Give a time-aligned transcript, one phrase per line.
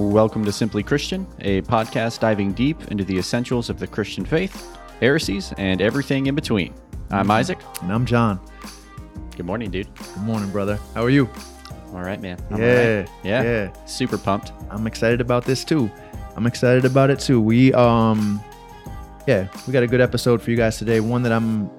[0.00, 4.74] Welcome to Simply Christian, a podcast diving deep into the essentials of the Christian faith,
[4.98, 6.72] heresies, and everything in between.
[7.10, 7.58] I'm Isaac.
[7.82, 8.40] And I'm John.
[9.36, 9.94] Good morning, dude.
[9.94, 10.80] Good morning, brother.
[10.94, 11.28] How are you?
[11.88, 12.38] All right, man.
[12.50, 13.10] I'm yeah, all right.
[13.22, 13.84] yeah, yeah.
[13.84, 14.52] Super pumped.
[14.70, 15.90] I'm excited about this too.
[16.34, 17.38] I'm excited about it too.
[17.38, 18.42] We um,
[19.26, 21.00] yeah, we got a good episode for you guys today.
[21.00, 21.70] One that I'm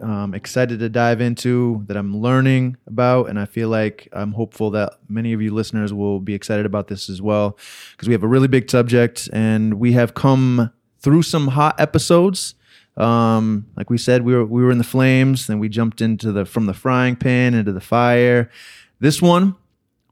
[0.00, 4.70] um, excited to dive into, that I'm learning about, and I feel like I'm hopeful
[4.72, 7.58] that many of you listeners will be excited about this as well,
[7.92, 12.54] because we have a really big subject, and we have come through some hot episodes.
[12.96, 16.32] Um, like we said, we were we were in the flames, then we jumped into
[16.32, 18.50] the from the frying pan into the fire.
[18.98, 19.54] This one,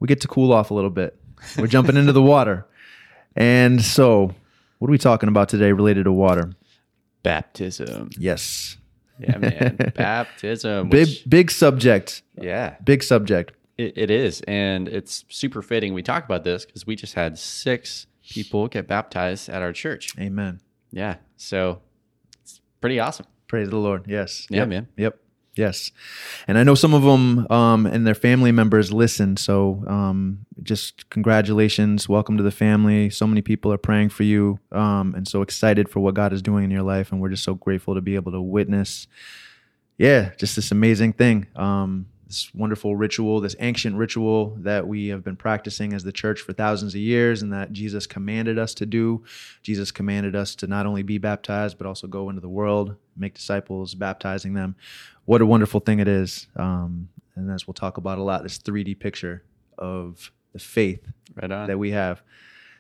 [0.01, 1.19] we get to cool off a little bit.
[1.59, 2.67] We're jumping into the water,
[3.37, 4.35] and so
[4.79, 6.53] what are we talking about today related to water?
[7.25, 8.11] Baptism.
[8.17, 8.77] Yes,
[9.19, 9.77] Yeah, man.
[9.95, 10.89] Baptism.
[10.89, 12.23] big big subject.
[12.41, 13.53] yeah, Big subject.
[13.77, 14.41] it, it is.
[14.43, 18.87] And it's super fitting we talk about this because we just had six people get
[18.87, 20.17] baptized at our church.
[20.19, 20.61] Amen.
[20.91, 21.17] Yeah.
[21.37, 21.81] So
[22.43, 23.27] it's pretty awesome.
[23.47, 24.05] Praise the Lord.
[24.07, 24.47] Yes.
[24.51, 24.69] Yeah, Yep.
[24.69, 24.89] man.
[24.97, 25.19] Yep.
[25.59, 25.91] Yes.
[26.47, 29.37] And I know some of them um, and their family members listen.
[29.37, 32.09] So um, just congratulations.
[32.09, 33.11] Welcome to the family.
[33.11, 36.43] So many people are praying for you um, and so excited for what God is
[36.43, 37.11] doing in your life.
[37.11, 39.09] And we're just so grateful to be able to witness,
[39.99, 41.49] yeah, just this amazing thing.
[41.57, 46.43] Um, this wonderful ritual, this ancient ritual that we have been practicing as the church
[46.43, 49.25] for thousands of years and that Jesus commanded us to do.
[49.63, 53.35] Jesus commanded us to not only be baptized, but also go into the world, make
[53.35, 54.77] disciples, baptizing them.
[55.25, 56.47] What a wonderful thing it is.
[56.55, 59.43] Um, and as we'll talk about a lot, this 3D picture
[59.79, 61.69] of the faith Right on.
[61.69, 62.23] that we have.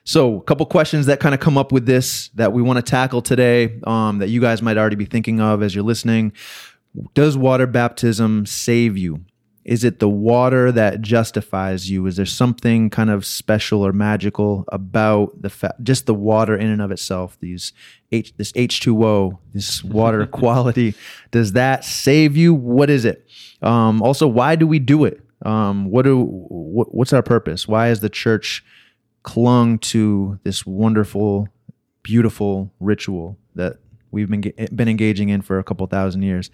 [0.04, 2.82] So, a couple questions that kind of come up with this that we want to
[2.82, 6.32] tackle today um, that you guys might already be thinking of as you're listening.
[7.14, 9.24] Does water baptism save you?
[9.68, 12.06] Is it the water that justifies you?
[12.06, 16.68] Is there something kind of special or magical about the fa- just the water in
[16.68, 17.36] and of itself?
[17.40, 17.74] These
[18.10, 20.94] H this H2O, this water quality,
[21.32, 22.54] does that save you?
[22.54, 23.28] What is it?
[23.60, 25.20] Um, also, why do we do it?
[25.44, 27.68] Um, what do what, what's our purpose?
[27.68, 28.64] Why has the church
[29.22, 31.46] clung to this wonderful,
[32.02, 33.80] beautiful ritual that
[34.12, 36.50] we've been been engaging in for a couple thousand years?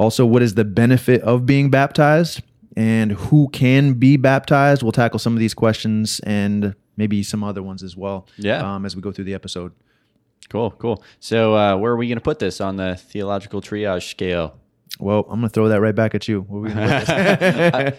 [0.00, 2.40] Also, what is the benefit of being baptized
[2.74, 4.82] and who can be baptized?
[4.82, 8.74] We'll tackle some of these questions and maybe some other ones as well Yeah.
[8.76, 9.72] um, as we go through the episode.
[10.48, 11.04] Cool, cool.
[11.20, 14.54] So, uh, where are we going to put this on the theological triage scale?
[14.98, 16.40] Well, I'm going to throw that right back at you.
[16.42, 17.06] What are we gonna put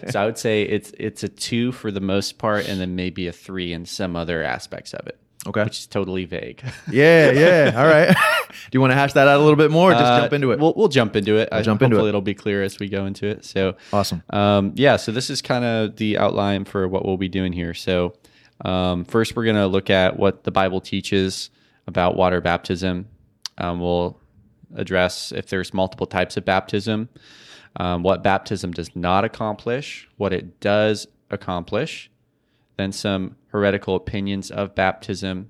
[0.00, 0.12] this?
[0.12, 3.26] so, I would say it's it's a two for the most part, and then maybe
[3.28, 5.64] a three in some other aspects of it, okay.
[5.64, 6.62] which is totally vague.
[6.90, 7.72] Yeah, yeah.
[7.76, 8.08] All right.
[8.70, 9.90] Do you want to hash that out a little bit more?
[9.90, 10.58] Or just Uh, jump into it.
[10.58, 11.48] We'll, we'll jump into it.
[11.52, 12.10] I, jump into hopefully it.
[12.10, 13.44] It'll be clear as we go into it.
[13.44, 14.22] So, awesome.
[14.30, 17.74] Um, yeah, so this is kind of the outline for what we'll be doing here.
[17.74, 18.14] So,
[18.64, 21.50] um, first, we're going to look at what the Bible teaches
[21.86, 23.08] about water baptism.
[23.58, 24.20] Um, we'll
[24.76, 27.08] address if there's multiple types of baptism,
[27.76, 32.10] um, what baptism does not accomplish, what it does accomplish,
[32.76, 35.48] then some heretical opinions of baptism, and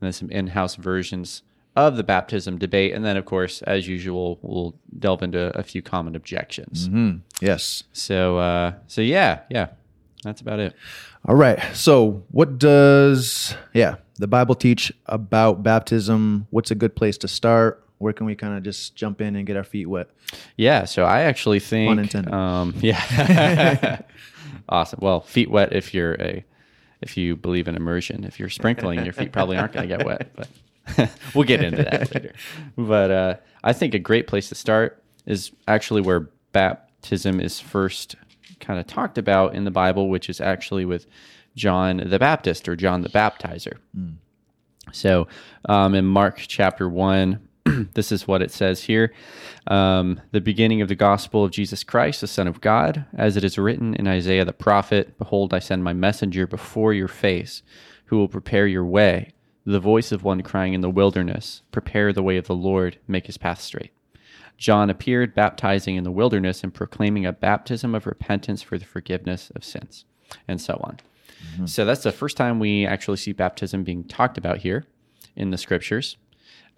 [0.00, 1.42] then some in house versions
[1.76, 2.92] of the baptism debate.
[2.94, 6.86] And then, of course, as usual, we'll delve into a few common objections.
[6.88, 7.84] hmm Yes.
[7.92, 9.68] So uh so yeah, yeah.
[10.22, 10.74] That's about it.
[11.26, 11.58] All right.
[11.74, 16.46] So, what does yeah the Bible teach about baptism?
[16.50, 17.82] What's a good place to start?
[17.98, 20.08] Where can we kind of just jump in and get our feet wet?
[20.56, 22.32] Yeah, so I actually think Pun intended.
[22.34, 24.02] um yeah.
[24.70, 25.00] awesome.
[25.02, 26.44] Well, feet wet if you're a
[27.02, 28.24] if you believe in immersion.
[28.24, 31.82] If you're sprinkling, your feet probably aren't going to get wet, but we'll get into
[31.82, 32.32] that later.
[32.76, 38.16] But uh I think a great place to start is actually where baptism is first
[38.58, 41.06] kind of talked about in the Bible, which is actually with
[41.56, 43.78] John the Baptist or John the Baptizer.
[44.92, 45.28] So,
[45.68, 47.38] um, in Mark chapter 1,
[47.94, 49.12] this is what it says here
[49.66, 53.44] um, The beginning of the gospel of Jesus Christ, the Son of God, as it
[53.44, 57.62] is written in Isaiah the prophet Behold, I send my messenger before your face,
[58.06, 59.32] who will prepare your way.
[59.64, 63.26] The voice of one crying in the wilderness, Prepare the way of the Lord, make
[63.26, 63.92] his path straight.
[64.56, 69.50] John appeared baptizing in the wilderness and proclaiming a baptism of repentance for the forgiveness
[69.54, 70.04] of sins,
[70.46, 70.98] and so on.
[71.66, 74.84] So that's the first time we actually see baptism being talked about here
[75.34, 76.16] in the scriptures.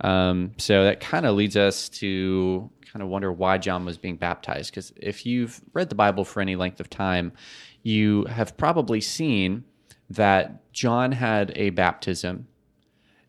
[0.03, 4.17] Um, so that kind of leads us to kind of wonder why John was being
[4.17, 4.71] baptized.
[4.71, 7.33] Because if you've read the Bible for any length of time,
[7.83, 9.65] you have probably seen
[10.11, 12.47] that John had a baptism,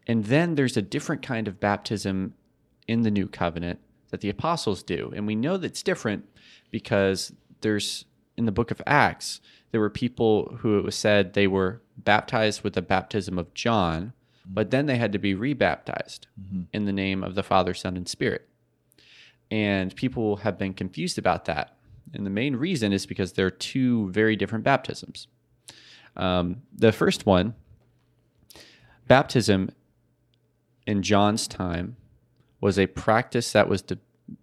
[0.06, 2.34] and then there's a different kind of baptism
[2.88, 3.80] in the new covenant
[4.10, 5.12] that the apostles do.
[5.16, 6.26] And we know that's different
[6.72, 7.32] because
[7.62, 8.06] there's
[8.36, 9.40] in the book of Acts,
[9.72, 14.14] there were people who it was said they were baptized with the baptism of John,
[14.46, 16.28] but then they had to be rebaptized
[16.74, 18.48] in the name of the Father, Son, and Spirit.
[19.50, 21.78] And people have been confused about that.
[22.14, 25.28] And the main reason is because there are two very different baptisms.
[26.16, 27.56] Um, the first one,
[29.08, 29.72] baptism
[30.86, 31.96] in John's time,
[32.62, 33.98] was a practice that was de-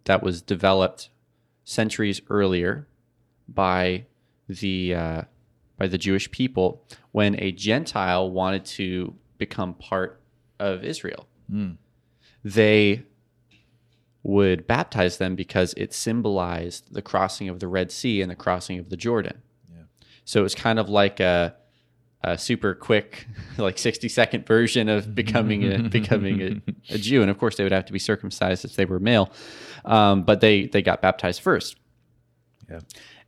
[0.05, 1.11] that was developed
[1.65, 2.87] centuries earlier
[3.49, 4.07] by
[4.49, 5.23] the uh,
[5.79, 10.23] by the Jewish people when a Gentile wanted to become part
[10.61, 11.27] of Israel.
[12.45, 13.03] They
[14.23, 18.79] would baptize them because it symbolized the crossing of the Red Sea and the crossing
[18.79, 19.43] of the Jordan.
[19.69, 19.83] Yeah.
[20.25, 21.57] So it was kind of like a,
[22.23, 23.27] a super quick,
[23.59, 27.65] like sixty second version of becoming a becoming a, a Jew, and of course they
[27.65, 29.33] would have to be circumcised if they were male,
[29.85, 31.77] um, but they they got baptized first.
[32.71, 32.81] Yeah.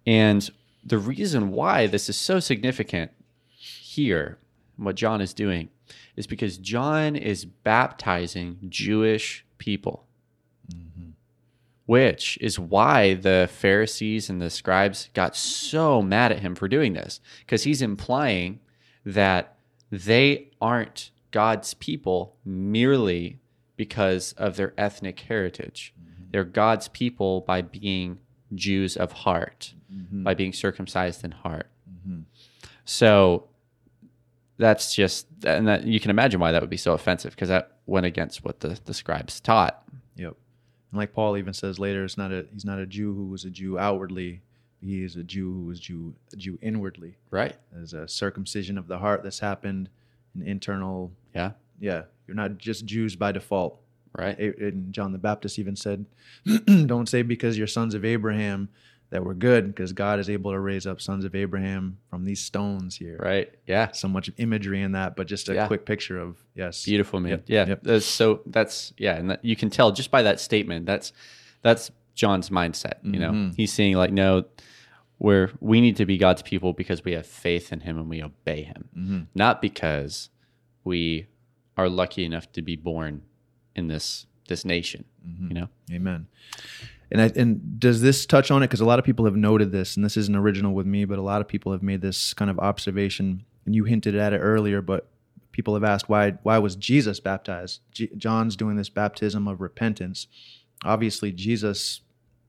[0.07, 0.49] And
[0.85, 3.13] the reason why this is so significant
[3.49, 4.39] here,
[4.77, 5.69] what John is doing,
[6.17, 10.07] is because John is baptizing Jewish people
[11.87, 16.93] which is why the Pharisees and the scribes got so mad at him for doing
[16.95, 18.61] this because he's implying
[19.05, 19.57] that
[19.91, 23.41] they aren't God's people merely
[23.77, 25.93] because of their ethnic heritage.
[26.31, 28.21] They're God's people by being
[28.55, 29.75] Jews of heart,
[30.25, 31.69] by being circumcised in heart.
[32.85, 33.49] So
[34.63, 37.73] that's just, and that you can imagine why that would be so offensive because that
[37.87, 39.83] went against what the, the scribes taught.
[40.17, 40.35] Yep.
[40.91, 43.45] And like Paul even says later, it's not a he's not a Jew who was
[43.45, 44.43] a Jew outwardly.
[44.81, 47.17] He is a Jew who was Jew a Jew inwardly.
[47.31, 47.57] Right.
[47.73, 49.89] There's a circumcision of the heart that's happened,
[50.35, 51.13] an internal.
[51.35, 51.53] Yeah.
[51.81, 53.81] Yeah, you're not just Jews by default.
[54.17, 54.39] Right.
[54.39, 56.05] And John the Baptist even said,
[56.87, 58.69] "Don't say because you're sons of Abraham
[59.13, 62.41] that we're good, because God is able to raise up sons of Abraham from these
[62.41, 63.49] stones here." Right.
[63.67, 63.93] Yeah.
[63.93, 65.67] So much imagery in that, but just a Yeah.
[65.69, 67.31] quick picture of yes, Beautiful, man.
[67.31, 67.67] Yep, Yeah.
[67.69, 67.83] yep.
[67.85, 70.87] That's so that's yeah, and that, you can tell just by that statement.
[70.87, 71.13] That's
[71.63, 72.95] that's John's mindset.
[73.05, 73.55] You know, Mhm.
[73.57, 74.45] he's seeing like, no,
[75.19, 78.23] we're we need to be God's people because we have faith in Him and we
[78.23, 79.27] obey Him, Mhm.
[79.35, 80.29] not because
[80.85, 81.27] we
[81.77, 83.23] are lucky enough to be born
[83.77, 85.05] in this this nation.
[85.27, 85.49] Mm-hmm.
[85.49, 85.69] You know.
[85.93, 86.27] Amen.
[87.13, 88.69] And I, and does this touch on it?
[88.69, 91.19] Because a lot of people have noted this, and this isn't original with me, but
[91.19, 93.45] a lot of people have made this kind of observation.
[93.67, 95.09] And you hinted at it earlier, but
[95.53, 97.81] people have asked why why was Jesus baptized?
[97.93, 100.27] J- John's doing this baptism of repentance.
[100.85, 102.01] Obviously, Jesus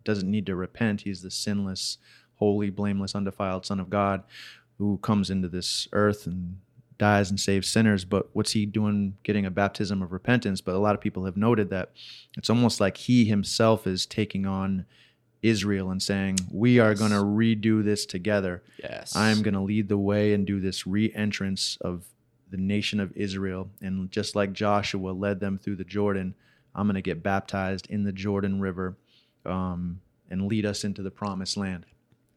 [0.05, 1.01] doesn't need to repent.
[1.01, 1.97] He's the sinless,
[2.35, 4.23] holy, blameless, undefiled Son of God
[4.77, 6.57] who comes into this earth and
[7.03, 8.05] dies and saves sinners.
[8.05, 10.61] But what's he doing getting a baptism of repentance?
[10.61, 11.91] But a lot of people have noted that
[12.37, 14.85] it's almost like he himself is taking on
[15.41, 18.63] Israel and saying, We are going to redo this together.
[18.81, 19.17] Yes.
[19.17, 22.05] I'm going to lead the way and do this re entrance of
[22.49, 23.69] the nation of Israel.
[23.81, 26.35] And just like Joshua led them through the Jordan,
[26.73, 28.95] I'm going to get baptized in the Jordan River
[29.45, 29.99] um,
[30.29, 31.85] and lead us into the promised land.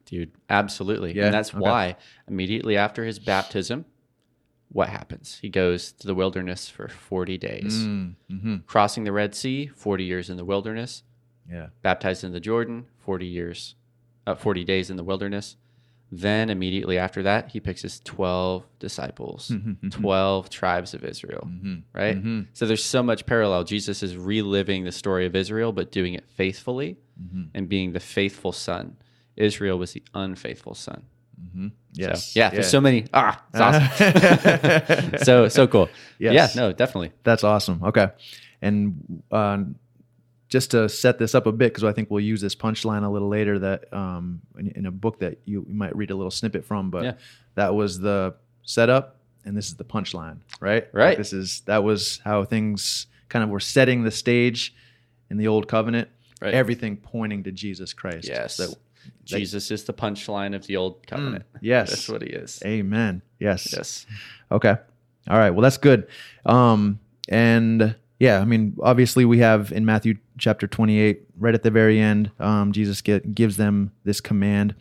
[0.06, 0.32] dude.
[0.50, 1.14] Absolutely.
[1.14, 1.60] Yeah, And that's okay.
[1.60, 1.96] why
[2.26, 3.84] immediately after his baptism,
[4.68, 5.38] what happens?
[5.40, 7.86] He goes to the wilderness for forty days.
[7.86, 8.56] Mm-hmm.
[8.66, 11.02] crossing the Red Sea, 40 years in the wilderness,
[11.50, 11.68] Yeah.
[11.82, 13.74] baptized in the Jordan, 40 years,
[14.26, 15.56] uh, 40 days in the wilderness.
[16.12, 19.50] Then immediately after that, he picks his 12 disciples,
[19.90, 21.82] 12 tribes of Israel, Mhm.
[21.92, 22.16] right?
[22.16, 22.46] Mhm.
[22.52, 23.64] So there's so much parallel.
[23.64, 27.48] Jesus is reliving the story of Israel, but doing it faithfully Mhm.
[27.54, 28.96] and being the faithful son.
[29.36, 31.02] Israel was the unfaithful son.
[31.40, 31.70] Mhm.
[31.70, 32.36] So, Yes.
[32.36, 33.06] yeah, there's so many.
[33.12, 35.18] Ah, it's awesome.
[35.24, 35.88] so, so cool.
[36.18, 36.54] Yes.
[36.54, 37.12] Yeah, no, definitely.
[37.24, 37.82] That's awesome.
[37.84, 38.08] Okay.
[38.62, 39.58] And uh,
[40.48, 43.08] just to set this up a bit, because I think we'll use this punchline a
[43.08, 46.30] little later that um, in, in a book that you, you might read a little
[46.30, 47.12] snippet from, but Yeah.
[47.54, 50.88] that was the setup and this is the punchline, right?
[50.92, 51.10] Right.
[51.10, 54.74] Like this is, that was how things kind of were setting the stage
[55.30, 56.08] in the old covenant,
[56.40, 56.52] Right.
[56.54, 58.28] everything pointing to Jesus Christ.
[58.28, 58.56] Yes.
[58.58, 58.74] That-
[59.24, 61.44] Jesus is the punchline of the old covenant.
[61.60, 61.90] yes.
[61.90, 62.62] That's what he is.
[62.64, 63.22] Amen.
[63.38, 63.72] Yes.
[63.72, 64.06] Yes.
[64.50, 64.76] Okay.
[65.28, 65.50] All right.
[65.50, 66.06] Well, that's good.
[66.44, 71.70] Um, and yeah, I mean, obviously, we have in Matthew chapter 28, right at the
[71.70, 74.74] very end, um, Jesus get, gives them this command.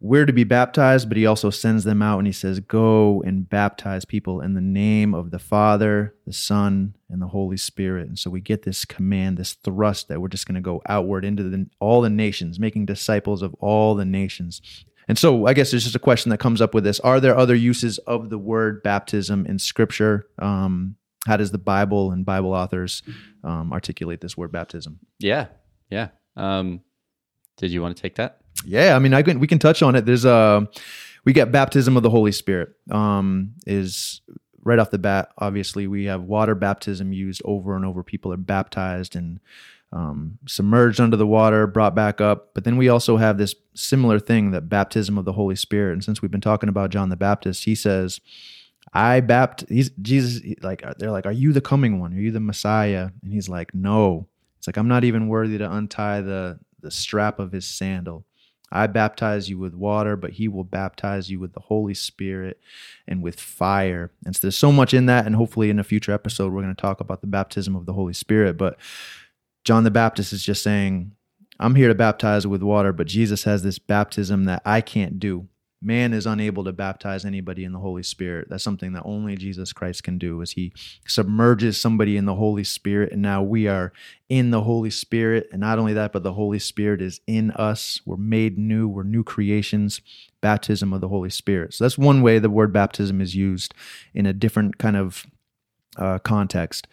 [0.00, 3.48] We're to be baptized, but he also sends them out and he says, Go and
[3.48, 8.06] baptize people in the name of the Father, the Son, and the Holy Spirit.
[8.06, 11.24] And so we get this command, this thrust that we're just going to go outward
[11.24, 14.62] into the, all the nations, making disciples of all the nations.
[15.08, 17.00] And so I guess there's just a question that comes up with this.
[17.00, 20.28] Are there other uses of the word baptism in scripture?
[20.38, 23.02] Um, how does the Bible and Bible authors
[23.42, 25.00] um, articulate this word baptism?
[25.18, 25.46] Yeah.
[25.90, 26.08] Yeah.
[26.36, 26.82] Um,
[27.56, 28.42] did you want to take that?
[28.64, 30.04] Yeah, I mean, I can we can touch on it.
[30.04, 30.68] There's a
[31.24, 32.70] we get baptism of the Holy Spirit.
[32.90, 34.20] Um, is
[34.62, 35.30] right off the bat.
[35.38, 38.02] Obviously, we have water baptism used over and over.
[38.02, 39.40] People are baptized and
[39.92, 42.50] um, submerged under the water, brought back up.
[42.54, 45.94] But then we also have this similar thing, that baptism of the Holy Spirit.
[45.94, 48.20] And since we've been talking about John the Baptist, he says,
[48.92, 50.42] "I baptize." He's Jesus.
[50.62, 52.12] Like they're like, "Are you the coming one?
[52.12, 55.72] Are you the Messiah?" And he's like, "No." It's like I'm not even worthy to
[55.72, 58.24] untie the the strap of his sandal.
[58.70, 62.60] I baptize you with water, but he will baptize you with the Holy Spirit
[63.06, 64.10] and with fire.
[64.24, 65.26] And so there's so much in that.
[65.26, 67.94] And hopefully, in a future episode, we're going to talk about the baptism of the
[67.94, 68.56] Holy Spirit.
[68.56, 68.76] But
[69.64, 71.12] John the Baptist is just saying,
[71.58, 75.48] I'm here to baptize with water, but Jesus has this baptism that I can't do
[75.80, 78.48] man is unable to baptize anybody in the holy spirit.
[78.48, 80.72] That's something that only jesus christ can do is he
[81.06, 83.92] submerges somebody in the holy spirit and now we are
[84.28, 85.48] in the holy spirit.
[85.52, 88.00] And not only that but the holy spirit is in us.
[88.04, 88.88] We're made new.
[88.88, 90.00] We're new creations.
[90.40, 91.74] Baptism of the holy spirit.
[91.74, 93.74] So that's one way the word baptism is used
[94.14, 95.26] in a different kind of
[95.96, 96.86] uh, context.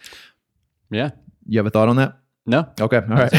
[0.89, 1.11] Yeah.
[1.47, 2.67] You have a thought on that no.
[2.79, 2.97] Okay.
[2.97, 3.33] All right.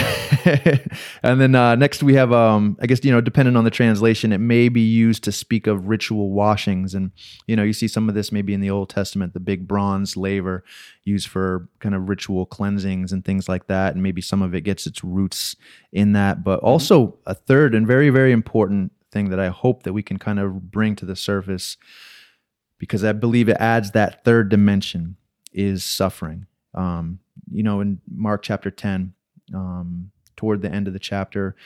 [1.22, 4.32] and then uh, next we have, um, I guess, you know, depending on the translation,
[4.32, 6.92] it may be used to speak of ritual washings.
[6.92, 7.12] And,
[7.46, 10.16] you know, you see some of this maybe in the Old Testament, the big bronze
[10.16, 10.64] laver
[11.04, 13.94] used for kind of ritual cleansings and things like that.
[13.94, 15.54] And maybe some of it gets its roots
[15.92, 16.42] in that.
[16.42, 16.66] But mm-hmm.
[16.66, 20.40] also, a third and very, very important thing that I hope that we can kind
[20.40, 21.76] of bring to the surface,
[22.78, 25.16] because I believe it adds that third dimension,
[25.52, 26.46] is suffering.
[26.74, 29.14] Um, you know, in Mark chapter 10,
[29.54, 31.56] um, toward the end of the chapter,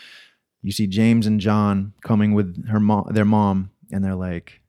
[0.63, 4.61] you see James and John coming with her mom, their mom, and they're like,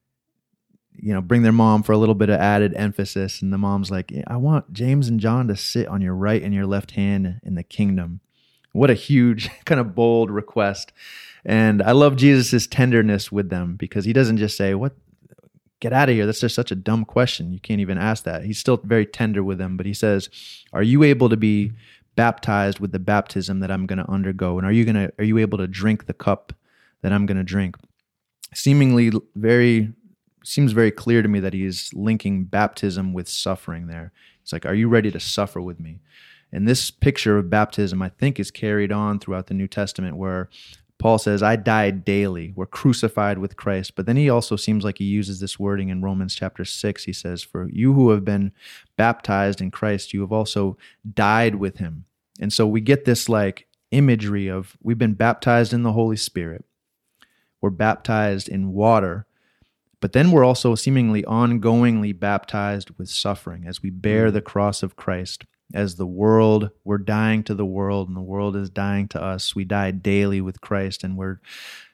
[0.96, 3.42] you know, bring their mom for a little bit of added emphasis.
[3.42, 6.54] And the mom's like, I want James and John to sit on your right and
[6.54, 8.20] your left hand in the kingdom.
[8.72, 10.94] What a huge, kind of bold request.
[11.44, 14.96] And I love Jesus' tenderness with them because he doesn't just say, What
[15.82, 16.26] get out of here.
[16.26, 17.52] That's just such a dumb question.
[17.52, 18.46] You can't even ask that.
[18.46, 20.30] He's still very tender with them, but he says,
[20.72, 21.74] Are you able to be
[22.16, 24.58] baptized with the baptism that I'm going to undergo?
[24.58, 26.54] And are you going to, are you able to drink the cup
[27.02, 27.76] that I'm going to drink?
[28.54, 29.92] Seemingly very,
[30.44, 34.14] seems very clear to me that he's linking baptism with suffering there.
[34.44, 36.00] It's like, Are you ready to suffer with me?
[36.54, 40.50] And this picture of baptism, I think, is carried on throughout the New Testament, where
[41.02, 42.54] Paul says, I died daily.
[42.56, 43.96] We're crucified with Christ.
[43.96, 47.06] But then he also seems like he uses this wording in Romans chapter 6.
[47.06, 48.52] He says, For you who have been
[48.98, 50.78] baptized in Christ, you have also
[51.12, 52.06] died with him.
[52.40, 56.66] And so we get this like imagery of we've been baptized in the Holy Spirit,
[57.62, 59.26] we're baptized in water,
[60.02, 64.34] but then we're also seemingly ongoingly baptized with suffering as we bear mm.
[64.34, 68.56] the cross of Christ as the world, we're dying to the world and the world
[68.56, 69.56] is dying to us.
[69.56, 71.40] We die daily with Christ and we're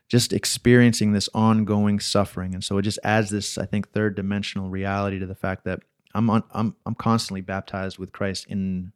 [0.10, 2.54] just experiencing this ongoing suffering.
[2.54, 5.82] And so it just adds this, I think, third dimensional reality to the fact that
[6.14, 8.92] I'm on, I'm I'm constantly baptized with Christ in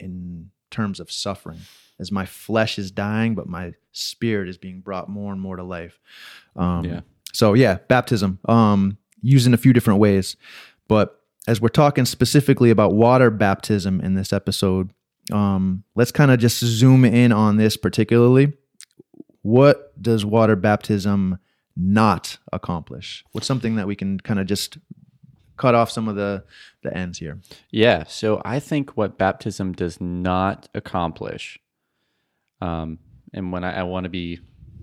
[0.00, 1.60] in terms of suffering
[1.98, 5.62] as my flesh is dying, but my spirit is being brought more and more to
[5.62, 6.00] life.
[6.56, 7.00] Um, yeah.
[7.32, 10.36] So yeah, baptism, um, used in a few different ways,
[10.88, 14.90] but as we're talking specifically about water baptism in this episode,
[15.32, 18.52] um, let's kind of just zoom in on this particularly.
[19.42, 21.38] What does water baptism
[21.76, 23.24] not accomplish?
[23.32, 24.78] What's something that we can kind of just
[25.56, 26.44] cut off some of the
[26.82, 27.40] the ends here?
[27.70, 28.04] Yeah.
[28.04, 31.58] So I think what baptism does not accomplish,
[32.60, 32.98] um,
[33.32, 34.40] and when I, I want to be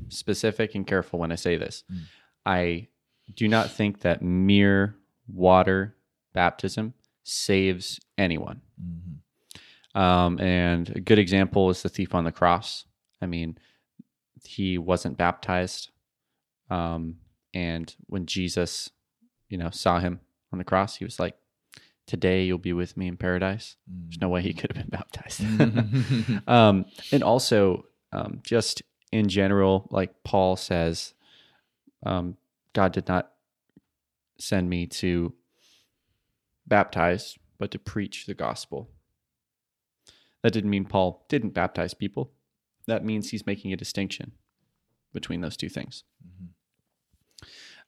[0.10, 2.02] specific and careful when I say this, mm.
[2.46, 2.88] I
[3.36, 4.96] do not think that mere
[5.28, 5.96] water
[6.40, 6.94] baptism
[7.26, 8.62] saves anyone.
[8.82, 10.02] Mm-hmm.
[10.02, 12.86] Um, and a good example is the thief on the cross.
[13.22, 13.58] I mean,
[14.46, 15.90] he wasn't baptized.
[16.70, 17.18] Um,
[17.54, 18.90] and when Jesus,
[19.50, 20.22] you know, saw him
[20.54, 21.36] on the cross, he was like,
[22.08, 23.76] Today you'll be with me in paradise.
[23.92, 24.06] Mm-hmm.
[24.06, 25.42] There's no way he could have been baptized.
[26.48, 28.82] um, and also, um, just
[29.12, 31.14] in general, like Paul says,
[32.06, 32.38] um,
[32.74, 33.34] God did not
[34.40, 35.34] send me to
[36.70, 38.90] baptize, but to preach the gospel.
[40.44, 42.32] That didn't mean Paul didn't baptize people.
[42.88, 44.32] That means he's making a distinction
[45.14, 46.04] between those two things.
[46.26, 46.46] Mm-hmm.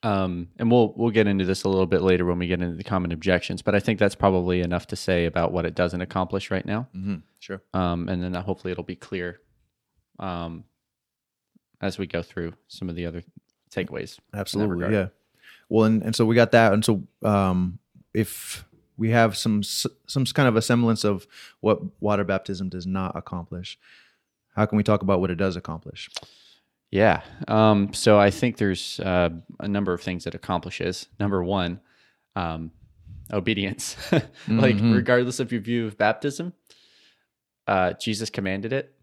[0.04, 2.76] Um, and we'll we'll get into this a little bit later when we get into
[2.76, 3.62] the common objections.
[3.62, 6.88] But I think that's probably enough to say about what it doesn't accomplish right now.
[6.96, 7.18] Mm-hmm.
[7.40, 7.62] Sure.
[7.74, 9.42] Um, and then hopefully it'll be clear
[10.20, 10.64] um,
[11.82, 13.24] as we go through some of the other
[13.70, 14.18] takeaways.
[14.34, 14.92] Absolutely.
[14.92, 15.08] Yeah.
[15.70, 16.74] Well, and, and so we got that.
[16.74, 17.80] And so um,
[18.14, 18.66] if
[19.02, 21.26] we have some some kind of a semblance of
[21.60, 23.80] what water baptism does not accomplish.
[24.56, 26.10] How can we talk about what it does accomplish?
[26.92, 27.22] Yeah.
[27.48, 29.30] Um, so I think there's uh,
[29.60, 31.08] a number of things that accomplishes.
[31.20, 31.80] Number one,
[32.36, 32.72] um,
[33.34, 33.96] obedience.
[34.12, 34.94] like, Mhm.
[34.94, 36.54] regardless of your view of baptism,
[37.66, 38.94] uh, Jesus commanded it.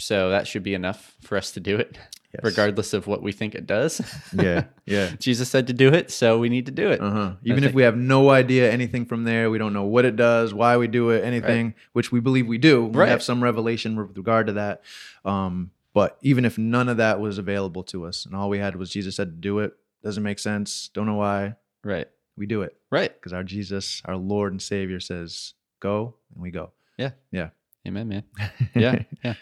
[0.00, 1.96] So that should be enough for us to do it,
[2.32, 2.42] Yes.
[2.44, 4.00] regardless of what we think it does.
[4.32, 4.64] Yeah.
[4.86, 5.10] Yeah.
[5.18, 7.00] Jesus said to do it, so we need to do it.
[7.00, 7.32] Uh-huh.
[7.44, 10.54] Even if we have no idea anything from there, we don't know what it does,
[10.54, 12.84] why we do it, anything, which we believe we do.
[12.86, 13.08] We Right.
[13.08, 14.82] have some revelation with regard to that.
[15.24, 18.76] Um, but even if none of that was available to us and all we had
[18.76, 19.72] was Jesus said to do it,
[20.04, 22.06] doesn't make sense, don't know why, Right.
[22.36, 23.12] we do it Right.
[23.12, 26.70] because our Jesus, our Lord and Savior says, go, and we go.
[26.96, 27.10] Yeah.
[27.32, 27.50] Yeah.
[27.88, 28.22] Amen, man.
[28.76, 29.02] Yeah.
[29.24, 29.34] yeah.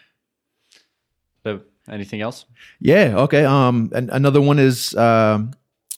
[1.91, 2.45] Anything else?
[2.81, 3.15] Yeah.
[3.19, 3.45] Okay.
[3.45, 3.91] Um.
[3.95, 5.53] And another one is, um,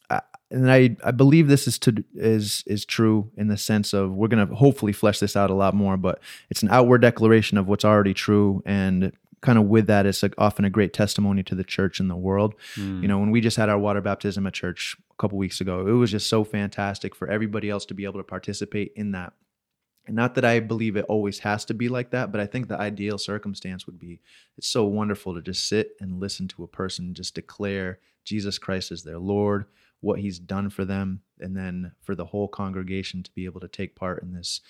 [0.08, 4.12] I- and I I believe this is to is is true in the sense of
[4.12, 6.20] we're gonna hopefully flesh this out a lot more, but
[6.50, 10.34] it's an outward declaration of what's already true, and kind of with that, it's like
[10.36, 12.54] often a great testimony to the church and the world.
[12.74, 13.00] Hmm.
[13.00, 15.86] You know, when we just had our water baptism at church a couple weeks ago,
[15.86, 19.32] it was just so fantastic for everybody else to be able to participate in that.
[20.08, 22.78] Not that I believe it always has to be like that, but I think the
[22.78, 24.20] ideal circumstance would be
[24.56, 28.92] it's so wonderful to just sit and listen to a person just declare Jesus Christ
[28.92, 29.66] as their Lord,
[30.00, 33.68] what he's done for them, and then for the whole congregation to be able to
[33.68, 34.60] take part in this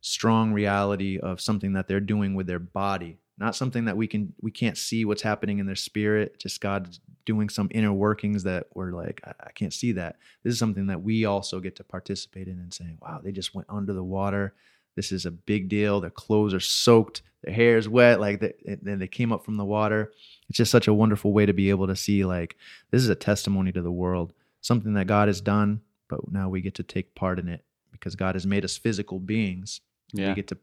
[0.00, 3.18] strong reality of something that they're doing with their body.
[3.38, 6.94] Not something that we can we can't see what's happening in their spirit just god
[7.24, 10.16] doing some inner workings that we're like I, I can't see that.
[10.42, 13.54] This is something that we also get to participate in and saying wow they just
[13.54, 14.54] went under the water
[14.96, 18.52] this is a big deal their clothes are soaked their hair is wet like they,
[18.82, 20.12] then they came up from the water
[20.48, 22.56] it's just such a wonderful way to be able to see like
[22.90, 26.60] this is a testimony to the world something that god has done but now we
[26.60, 29.80] get to take part in it because god has made us physical beings
[30.12, 30.28] Yeah.
[30.30, 30.58] we get to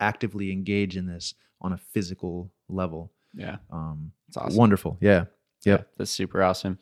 [0.00, 3.10] actively engage in this on a physical level.
[3.34, 3.56] Yeah.
[3.72, 4.56] Um, It's awesome.
[4.56, 4.96] Wonderful.
[5.00, 5.24] Yeah.
[5.64, 5.80] Yep.
[5.80, 6.78] Yeah, that's super awesome.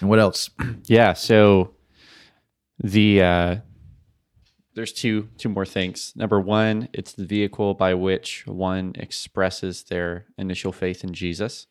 [0.00, 0.50] And what else?
[0.84, 1.14] Yeah.
[1.14, 1.74] So
[2.78, 3.56] the uh,
[4.78, 6.12] there's two two more things.
[6.14, 11.66] Number one, it's the vehicle by which one expresses their initial faith in Jesus,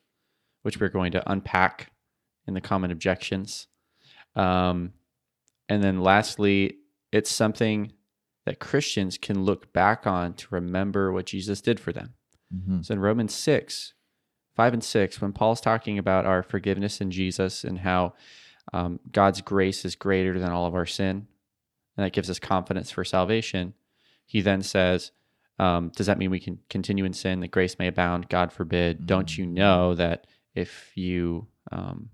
[0.63, 1.89] which we're going to unpack
[2.45, 3.67] in the common objections.
[4.35, 4.91] Um,
[5.69, 6.79] and then lastly,
[7.13, 7.93] it's something
[8.45, 12.13] that Christians can look back on to remember what Jesus did for them.
[12.53, 12.83] Mhm.
[12.85, 13.93] So in Romans 6,
[14.53, 18.15] 5 and 6, when Paul's talking about our forgiveness in Jesus and how
[18.73, 21.27] um, God's grace is greater than all of our sin,
[21.97, 23.73] and that gives us confidence for salvation,
[24.25, 25.11] he then says,
[25.59, 28.29] um, Does that mean we can continue in sin that grace may abound?
[28.29, 29.05] God forbid.
[29.07, 32.09] Don't you know that if you, um,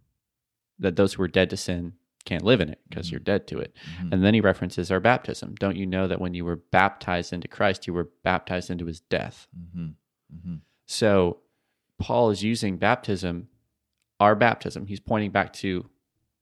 [0.79, 1.93] that those who are dead to sin
[2.25, 3.75] can't live in it because you're dead to it?
[3.99, 4.13] Mhm.
[4.13, 5.55] And then he references our baptism.
[5.55, 9.01] Don't you know that when you were baptized into Christ, you were baptized into his
[9.01, 9.47] death?
[9.57, 9.95] Mhm.
[10.33, 10.61] Mhm.
[10.85, 11.41] So
[11.99, 13.49] Paul is using baptism,
[14.19, 14.87] our baptism.
[14.87, 15.89] He's pointing back to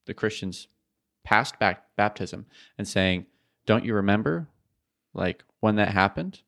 [0.05, 0.67] the Christians'
[1.23, 2.45] past back baptism
[2.77, 3.25] and saying,
[3.71, 4.49] "Don't you remember,
[5.13, 6.41] like when that happened?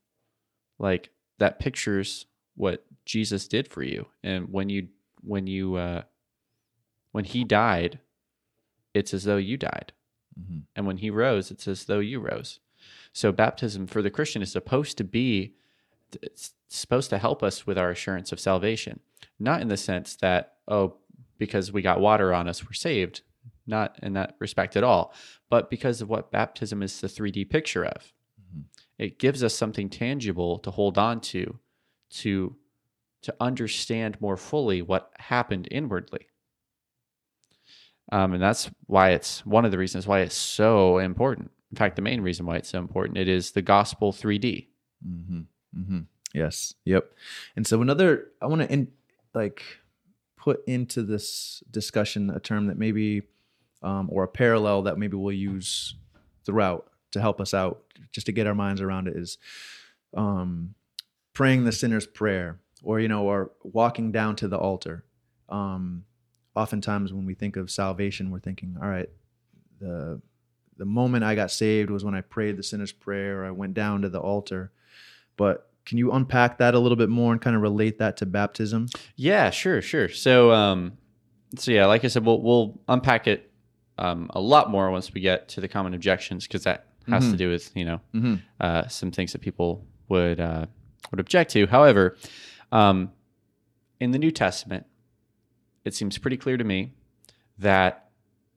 [0.78, 1.10] Like
[1.40, 4.90] that pictures what Jesus did for you, and when you
[5.22, 6.02] when you uh,
[7.14, 8.00] when he died,
[8.94, 9.94] it's as though you died."
[10.38, 10.64] Mhm.
[10.76, 12.60] And when he rose, it's as though you rose.
[13.14, 15.56] So baptism for the Christian is supposed to be
[16.22, 19.00] it's supposed to help us with our assurance of salvation.
[19.40, 20.98] Not in the sense that, oh,
[21.38, 23.22] because we got water on us, we're saved.
[23.66, 25.14] Not in that respect at all.
[25.50, 28.12] But because of what baptism is the 3D picture of.
[28.42, 28.64] Mhm.
[28.98, 31.60] It gives us something tangible to hold on to,
[32.22, 32.56] to
[33.22, 36.28] to understand more fully what happened inwardly.
[38.12, 41.52] Um, and that's why it's one of the reasons why it's so important.
[41.72, 44.68] In fact, the main reason why it's so important, it is the gospel 3D.
[45.08, 45.46] Mhm.
[45.76, 46.06] Mhm.
[46.34, 46.76] Yes.
[46.86, 47.14] Yep.
[47.56, 48.92] And so another, I want to in
[49.34, 49.64] like
[50.36, 53.22] put into this discussion a term that maybe,
[53.84, 55.96] um, or a parallel that maybe we'll use
[56.46, 59.38] throughout to help us out, just to get our minds around it, is
[60.16, 60.74] um,
[61.34, 65.04] praying the sinner's prayer, or you know, or walking down to the altar.
[65.50, 66.06] Um,
[66.56, 69.10] oftentimes, when we think of salvation, we're thinking, all right,
[69.80, 70.22] the
[70.78, 73.74] the moment I got saved was when I prayed the sinner's prayer, or I went
[73.74, 74.72] down to the altar.
[75.38, 78.26] But can you unpack that a little bit more and kind of relate that to
[78.26, 78.88] baptism?
[79.16, 80.08] Yeah, sure, sure.
[80.10, 80.98] So, um,
[81.58, 83.52] so yeah, like I said, we'll we'll unpack it
[83.98, 87.34] um, a lot more once we get to the common objections because that has to
[87.34, 87.38] Mhm.
[87.38, 88.36] do with you know Mm-hmm.
[88.60, 90.66] uh, some things that people would uh,
[91.12, 91.68] would object to.
[91.68, 92.18] However,
[92.72, 93.12] um,
[94.00, 94.86] in the New Testament,
[95.86, 96.94] it seems pretty clear to me
[97.58, 98.10] that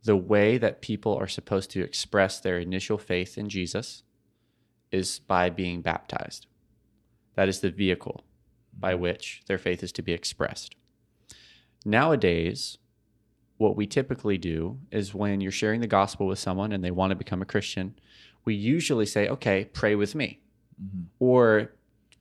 [0.04, 4.04] the way that people are supposed to express their initial faith in Jesus
[4.92, 6.46] is by being baptized.
[7.34, 8.24] That is the vehicle
[8.78, 10.76] by which their faith is to be expressed.
[11.84, 12.78] Nowadays,
[13.58, 17.10] what we typically do is when you're sharing the gospel with someone and they want
[17.10, 17.94] to become a Christian,
[18.44, 20.40] we usually say, okay, pray with me.
[20.82, 21.04] Mm-hmm.
[21.18, 21.72] Or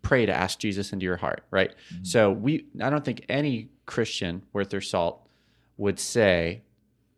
[0.01, 1.73] pray to ask Jesus into your heart, right?
[1.93, 2.03] Mm-hmm.
[2.03, 5.27] So we I don't think any Christian worth their salt
[5.77, 6.61] would say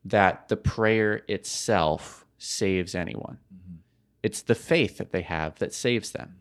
[0.06, 3.38] that the prayer itself saves anyone.
[3.54, 3.76] Mm-hmm.
[4.24, 6.36] It's the faith that they have that saves them.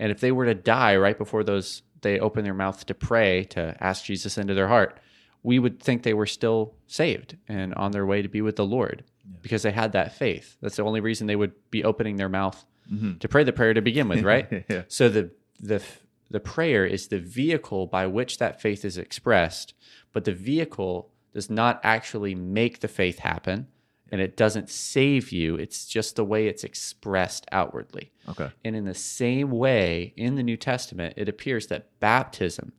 [0.00, 3.44] And if they were to die right before those they open their mouth to pray
[3.44, 4.98] to ask Jesus into their heart,
[5.42, 8.64] we would think they were still saved and on their way to be with the
[8.64, 9.04] Lord
[9.42, 10.56] because they had that faith.
[10.60, 13.18] That's the only reason they would be opening their mouth mm-hmm.
[13.18, 14.64] to pray the prayer to begin with, right?
[14.68, 14.82] Yeah.
[14.88, 15.82] So the the
[16.30, 19.74] the prayer is the vehicle by which that faith is expressed,
[20.12, 23.68] but the vehicle does not actually make the faith happen
[24.12, 25.54] and it doesn't save you.
[25.56, 28.12] It's just the way it's expressed outwardly.
[28.28, 28.50] Okay.
[28.64, 32.72] And in the same way, in the New Testament, it appears that baptism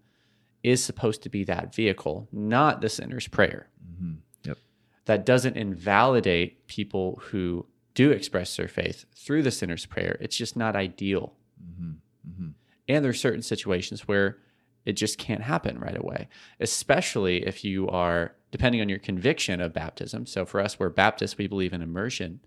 [0.63, 3.67] is supposed to be that vehicle, not the sinner's prayer.
[3.91, 4.13] Mm-hmm.
[4.43, 4.57] Yep.
[5.05, 10.17] That doesn't invalidate people who do express their faith through the sinner's prayer.
[10.21, 11.33] It's just not ideal.
[11.61, 11.91] Mm-hmm.
[12.29, 12.49] Mm-hmm.
[12.87, 14.37] And there are certain situations where
[14.85, 16.27] it just can't happen right away,
[16.59, 20.25] especially if you are depending on your conviction of baptism.
[20.25, 22.41] So for us, we're Baptists, we believe in immersion.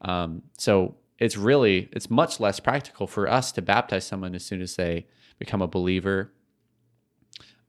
[0.00, 4.60] Um, so it's really it's much less practical for us to baptize someone as soon
[4.60, 5.06] as they
[5.38, 6.32] become a believer,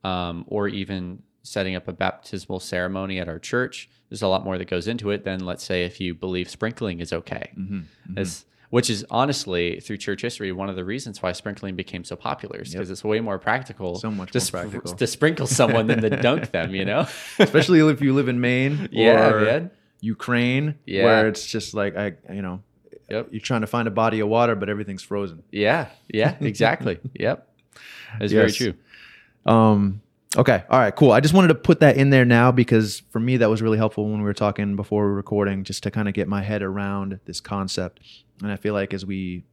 [0.04, 3.88] um, or even setting up a baptismal ceremony at our church.
[4.10, 7.00] There's a lot more that goes into it than let's say if you believe sprinkling
[7.00, 8.18] is okay, Mm-hmm.
[8.18, 12.14] As- which is honestly through church history one of the reasons why sprinkling became so
[12.16, 15.86] popular is because it's way more practical, So much to, more sp- to sprinkle someone
[15.86, 16.74] than to dunk them.
[16.74, 17.06] You know?
[17.38, 19.70] Especially if you live in Maine Yeah, or man.
[20.02, 21.04] Ukraine, Yeah.
[21.04, 22.62] where it's just like I, you know,
[23.08, 23.28] Yep.
[23.30, 25.42] you're trying to find a body of water, but everything's frozen.
[25.50, 26.98] Yeah, yeah, exactly.
[27.14, 27.48] yep,
[28.20, 28.74] that's very true.
[29.46, 30.02] Um,
[30.36, 30.64] okay.
[30.68, 31.12] All right, cool.
[31.12, 33.78] I just wanted to put that in there now because for me, that was really
[33.78, 36.42] helpful when we were talking before we were recording, just to kind of get my
[36.42, 38.00] head around this concept.
[38.42, 39.44] And I feel like as we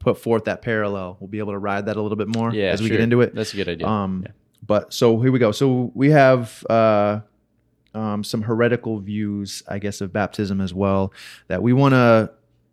[0.00, 2.66] put forth that parallel, we'll be able to ride that a little bit more Yeah,
[2.72, 2.96] as we sure.
[2.98, 3.34] get into it.
[3.34, 3.86] That's a good idea.
[3.86, 4.32] Um, Yeah.
[4.66, 5.52] But so here we go.
[5.52, 7.20] So we have uh,
[7.94, 11.12] um, some heretical views, I guess, of baptism as well
[11.48, 12.30] that we want to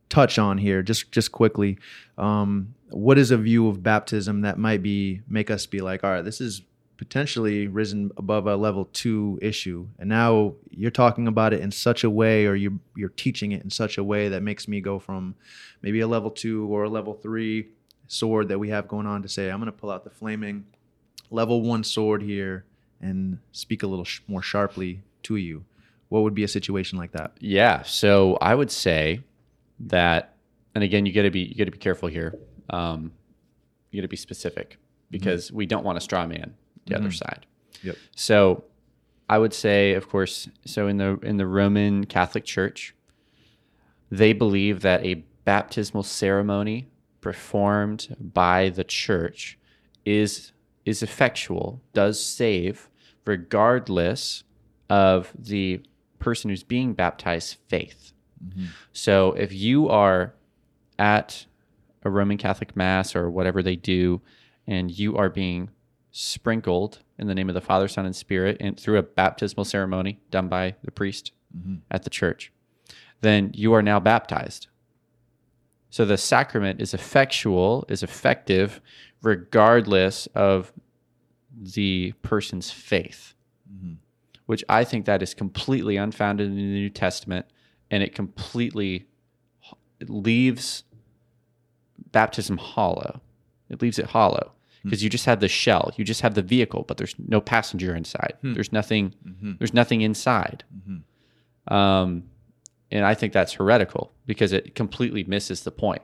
[0.08, 1.78] touch on here, just just quickly.
[2.18, 6.12] Um, what is a view of baptism that might be make us be like, all
[6.12, 6.62] right, this is
[6.98, 12.04] potentially risen above a level two issue, and now you're talking about it in such
[12.04, 15.00] a way, or you you're teaching it in such a way that makes me go
[15.00, 15.36] from
[15.82, 17.70] maybe a level two or a level three
[18.08, 20.66] sword that we have going on to say, I'm going to pull out the flaming
[21.32, 22.66] level one sword here
[23.00, 25.64] and speak a little sh- more sharply to you.
[26.10, 27.32] What would be a situation like that?
[27.40, 27.84] Yeah.
[27.84, 29.22] So I would say
[29.80, 30.36] that,
[30.76, 32.38] and again, you got to be you got to be careful here.
[32.72, 33.12] Um,
[33.92, 34.78] you got to be specific
[35.12, 36.56] because we don't want to straw man
[36.88, 37.46] the other side.
[37.84, 37.98] Yep.
[38.16, 38.64] So
[39.30, 42.96] I would say, of course, so in the in the Roman Catholic Church,
[44.10, 46.88] they believe that a baptismal ceremony
[47.20, 49.60] performed by the church
[50.06, 50.54] is
[50.86, 52.90] is effectual, does save,
[53.26, 54.44] regardless
[54.90, 55.82] of the
[56.20, 58.14] person who's being baptized faith.
[58.92, 60.34] So if you are
[60.98, 61.46] at
[62.04, 64.22] a Roman Catholic Mass or whatever they do,
[64.68, 65.70] and you are being
[66.12, 70.20] sprinkled in the name of the Father, Son, and Spirit and through a baptismal ceremony
[70.30, 71.76] done by the priest mm-hmm.
[71.90, 72.52] at the church,
[73.22, 74.68] then you are now baptized.
[75.90, 78.82] So the sacrament is effectual, is effective,
[79.22, 80.72] regardless of
[81.54, 83.34] the person's faith,
[83.72, 83.94] mm-hmm.
[84.46, 87.46] which I think that is completely unfounded in the New Testament,
[87.90, 89.08] and it completely
[90.08, 90.84] leaves
[92.12, 93.22] baptism hollow.
[93.70, 94.90] It leaves it hollow hmm.
[94.90, 97.96] because you just have the shell, you just have the vehicle, but there's no passenger
[97.96, 98.34] inside.
[98.42, 98.54] Hmm.
[98.54, 99.16] There's nothing.
[99.28, 99.54] Mm-hmm.
[99.60, 100.64] There's nothing inside.
[100.76, 101.74] Mm-hmm.
[101.74, 102.24] Um,
[102.92, 106.02] and I think that's heretical because it completely misses the point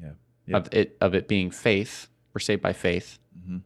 [0.00, 0.56] Yeah.
[0.56, 2.08] of it of it being faith.
[2.32, 3.56] We're saved by faith, mm-hmm.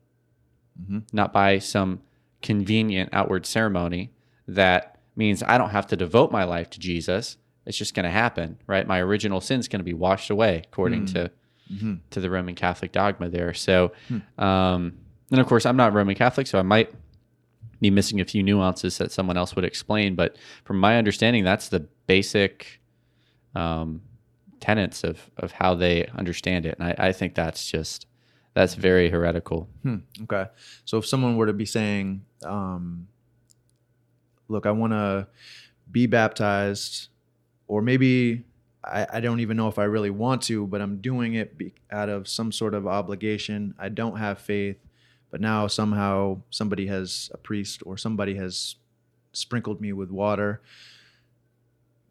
[0.81, 0.99] mm-hmm.
[1.13, 2.01] not by some
[2.41, 4.11] convenient outward ceremony
[4.49, 7.37] that means I don't have to devote my life to Jesus.
[7.67, 8.87] It's just going to happen, right?
[8.87, 11.15] My original sin's going to be washed away according hmm.
[11.15, 11.31] to
[11.73, 11.95] Mm-hmm.
[12.11, 13.55] to the Roman Catholic dogma there.
[13.55, 13.93] So,
[14.37, 14.99] um,
[15.31, 16.93] and of course, I'm not Roman Catholic, so I might
[17.81, 20.15] be missing a few nuances that someone else would explain.
[20.15, 22.81] But from my understanding, that's the basic
[23.55, 24.03] um,
[24.61, 28.07] tenets of of how they understand it, and I, I think that's just
[28.53, 29.69] that's very heretical.
[29.83, 29.97] Hmm.
[30.23, 30.47] Okay.
[30.85, 33.09] So if someone were to be saying, um,
[34.49, 35.27] look, I want to
[35.91, 37.09] be baptized,
[37.69, 38.45] or maybe
[38.85, 41.75] I, I don't even know if I really want to, but I'm doing it be,
[41.91, 43.75] out of some sort of obligation.
[43.79, 44.77] I don't have faith,
[45.31, 48.77] but now somehow somebody has, a priest or somebody has
[49.33, 50.61] sprinkled me with water,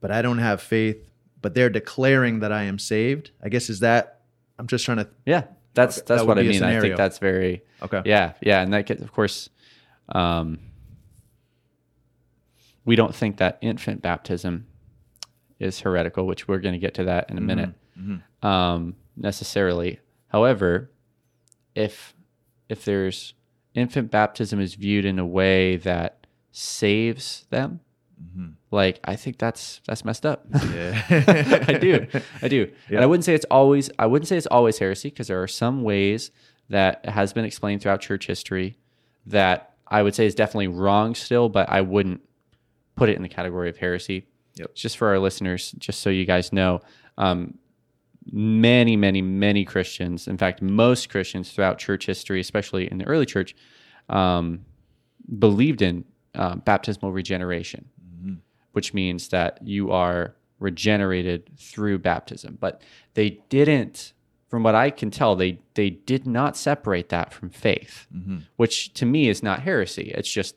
[0.01, 1.09] but I don't have faith,
[1.41, 3.31] but they're declaring that I am saved.
[3.41, 4.21] I guess is that
[4.57, 6.63] I'm just trying to Yeah, that's Okay, that's that what I mean.
[6.63, 8.01] I think that's very okay.
[8.05, 9.49] yeah, yeah, and that gets, of course,
[10.09, 10.59] um,
[12.86, 14.67] we don't think that infant baptism
[15.63, 18.21] is heretical, which we're going to get to that in a minute Mhm.
[18.45, 19.99] um, necessarily.
[20.28, 20.89] However,
[21.76, 22.13] if
[22.69, 23.34] if there's
[23.76, 27.80] infant baptism is viewed in a way that saves them,
[28.23, 28.54] Mhm.
[28.71, 30.45] like I think that's that's messed up.
[30.73, 31.02] Yeah.
[31.67, 32.08] I do.
[32.41, 32.71] I do.
[32.89, 32.97] Yeah.
[32.97, 35.47] And I wouldn't say it's always I wouldn't say it's always heresy because there are
[35.47, 36.32] some ways
[36.69, 38.78] that has been explained throughout church history
[39.26, 42.21] that I would say is definitely wrong still, but I wouldn't
[42.95, 44.28] put it in the category of heresy.
[44.56, 44.76] Yep.
[44.76, 46.82] Just for our listeners, just so you guys know,
[47.18, 47.58] um,
[48.32, 53.26] many, many, many Christians, in fact, most Christians throughout church history, especially in the early
[53.26, 53.56] church,
[54.10, 54.66] um,
[55.39, 57.89] believed in uh, baptismal regeneration
[58.74, 62.58] which means that you are regenerated through baptism.
[62.60, 62.82] But
[63.13, 64.13] they didn't,
[64.50, 68.08] from what I can tell, they they did not separate that from faith,
[68.58, 70.12] which to me is not heresy.
[70.16, 70.56] It's just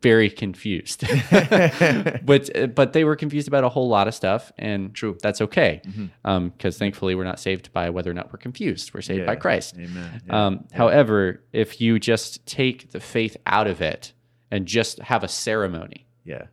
[0.00, 1.04] very confused.
[1.30, 5.16] but but they were confused about a whole lot of stuff, and True.
[5.22, 5.82] that's okay,
[6.22, 8.92] because thankfully we're not saved by whether or not we're confused.
[8.94, 9.76] We're saved by Christ.
[9.78, 10.22] Amen.
[10.26, 10.46] Yeah.
[10.46, 14.12] Um, However, if you just take the faith out of it
[14.50, 16.46] and just have a ceremony, yeah.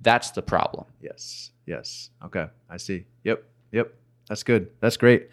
[0.00, 0.86] that's the problem.
[1.00, 1.52] Yes.
[1.66, 2.10] Yes.
[2.24, 2.46] Okay.
[2.70, 3.06] I see.
[3.24, 3.44] Yep.
[3.72, 3.94] Yep.
[4.28, 4.70] That's good.
[4.80, 5.28] That's great.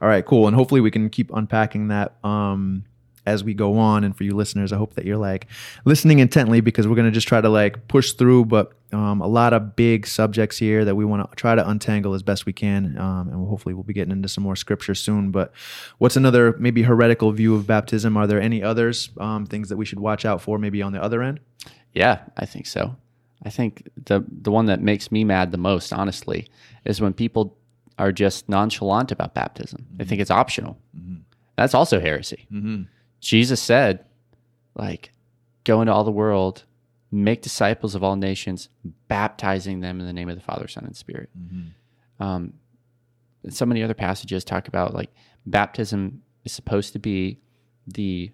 [0.00, 0.46] All right, cool.
[0.46, 2.84] And hopefully we can keep unpacking that um
[3.28, 5.46] as we go on and for you listeners, I hope that you're like
[5.84, 9.26] listening intently because we're going to just try to like push through but um, a
[9.26, 12.52] lot of big subjects here that we want to try to untangle as best we
[12.52, 15.52] can um, and hopefully we'll be getting into some more scripture soon but
[15.98, 19.84] what's another maybe heretical view of baptism are there any others um, things that we
[19.84, 21.38] should watch out for maybe on the other end
[21.92, 22.96] Yeah, I think so.
[23.44, 26.48] I think the the one that makes me mad the most, honestly,
[26.84, 27.56] is when people
[27.98, 29.86] are just nonchalant about baptism.
[29.96, 30.78] They think it's optional.
[31.56, 32.46] That's also heresy.
[32.52, 32.82] mm-hmm.
[33.20, 34.04] Jesus said,
[34.74, 35.12] like,
[35.64, 36.64] go into all the world,
[37.10, 38.68] make disciples of all nations,
[39.08, 41.30] baptizing them in the name of the Father, Son, and Spirit.
[42.20, 42.54] Um,
[43.42, 45.10] and so many other passages talk about like
[45.46, 47.38] baptism is supposed to be
[47.86, 48.30] the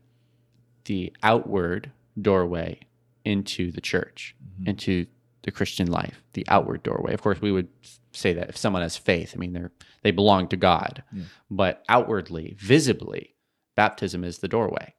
[0.86, 2.80] the outward doorway
[3.24, 4.34] into the church,
[4.68, 5.06] into
[5.42, 7.12] the Christian life, the outward doorway.
[7.14, 7.68] Of course, we would
[8.12, 11.02] say that if someone has faith, I mean, they're they belong to God,
[11.50, 13.33] but outwardly, visibly,
[13.76, 14.94] baptism is the doorway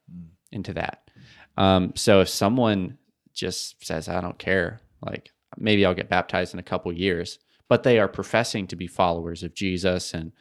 [0.52, 1.10] into that.
[1.56, 2.98] Um, so if someone
[3.32, 7.82] just says, "I don't care," like maybe I'll get baptized in a couple years, but
[7.82, 10.32] they are professing to be followers of Jesus and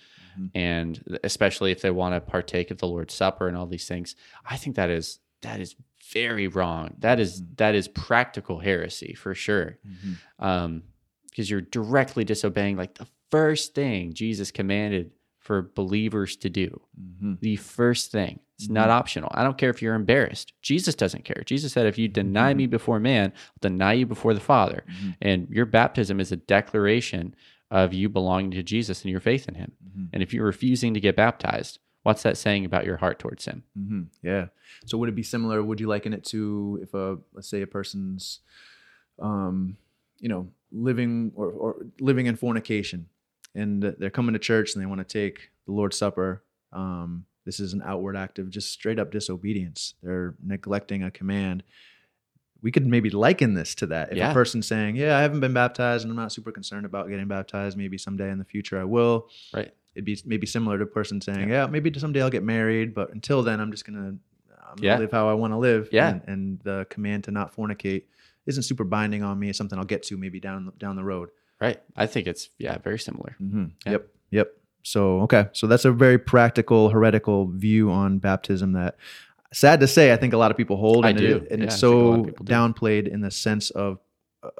[0.54, 4.16] and especially if they want to partake of the Lord's Supper and all these things,
[4.46, 5.76] I think that is that is
[6.12, 6.96] very wrong.
[7.00, 9.78] That is that is practical heresy for sure,
[10.40, 10.84] um,
[11.30, 15.12] because you're directly disobeying like the first thing Jesus commanded
[15.46, 16.82] for believers to do.
[17.00, 17.34] Mm-hmm.
[17.40, 18.40] The first thing.
[18.58, 18.98] It's not mm-hmm.
[18.98, 19.32] optional.
[19.34, 20.54] I don't care if you're embarrassed.
[20.62, 21.44] Jesus doesn't care.
[21.46, 22.72] Jesus said, if you deny me mm-hmm.
[22.72, 24.86] before man, I'll deny you before the Father.
[25.22, 27.36] And your baptism is a declaration
[27.70, 29.74] of you belonging to Jesus and your faith in him.
[30.14, 33.64] And if you're refusing to get baptized, what's that saying about your heart towards him?
[33.76, 34.48] hmm Yeah.
[34.86, 35.62] So would it be similar?
[35.64, 38.40] Would you liken it to if a let's say a person's,
[39.20, 39.78] um,
[40.20, 43.08] you know, living or, or living in fornication,
[43.56, 46.44] and they're coming to church and they want to take the Lord's Supper.
[46.72, 49.94] Um, this is an outward act of just straight up disobedience.
[50.04, 51.64] They're neglecting a command.
[52.62, 54.12] We could maybe liken this to that.
[54.12, 54.32] If Yeah.
[54.32, 57.28] a person's saying, "Yeah, I haven't been baptized, and I'm not super concerned about getting
[57.28, 57.78] baptized.
[57.78, 59.72] Maybe someday in the future I will." Right.
[59.94, 63.14] it'd be maybe similar to a person saying, "Yeah, maybe someday I'll get married, but
[63.14, 64.98] until then, I'm just gonna, I'm gonna Yeah.
[64.98, 66.10] live how I want to live." Yeah.
[66.10, 68.04] and, and the command to not fornicate
[68.46, 69.48] isn't super binding on me.
[69.50, 71.30] It's something I'll get to maybe down down the road.
[71.60, 71.82] Right.
[71.96, 73.36] I think it's, yeah, very similar.
[73.42, 73.66] Mm-hmm.
[73.86, 73.92] Yeah.
[73.94, 74.58] Yep, yep.
[74.84, 78.98] So okay, so that's a very practical heretical view on baptism that.
[79.54, 81.38] Sad to say, I think a lot of people hold, I and, do.
[81.38, 82.44] it, and Yeah, it's I think a lot so do.
[82.44, 84.00] downplayed in the sense of,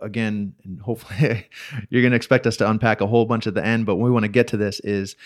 [0.02, 1.50] again, and hopefully
[1.90, 4.10] you're going to expect us to unpack a whole bunch at the end, but we
[4.10, 5.18] want to get to this is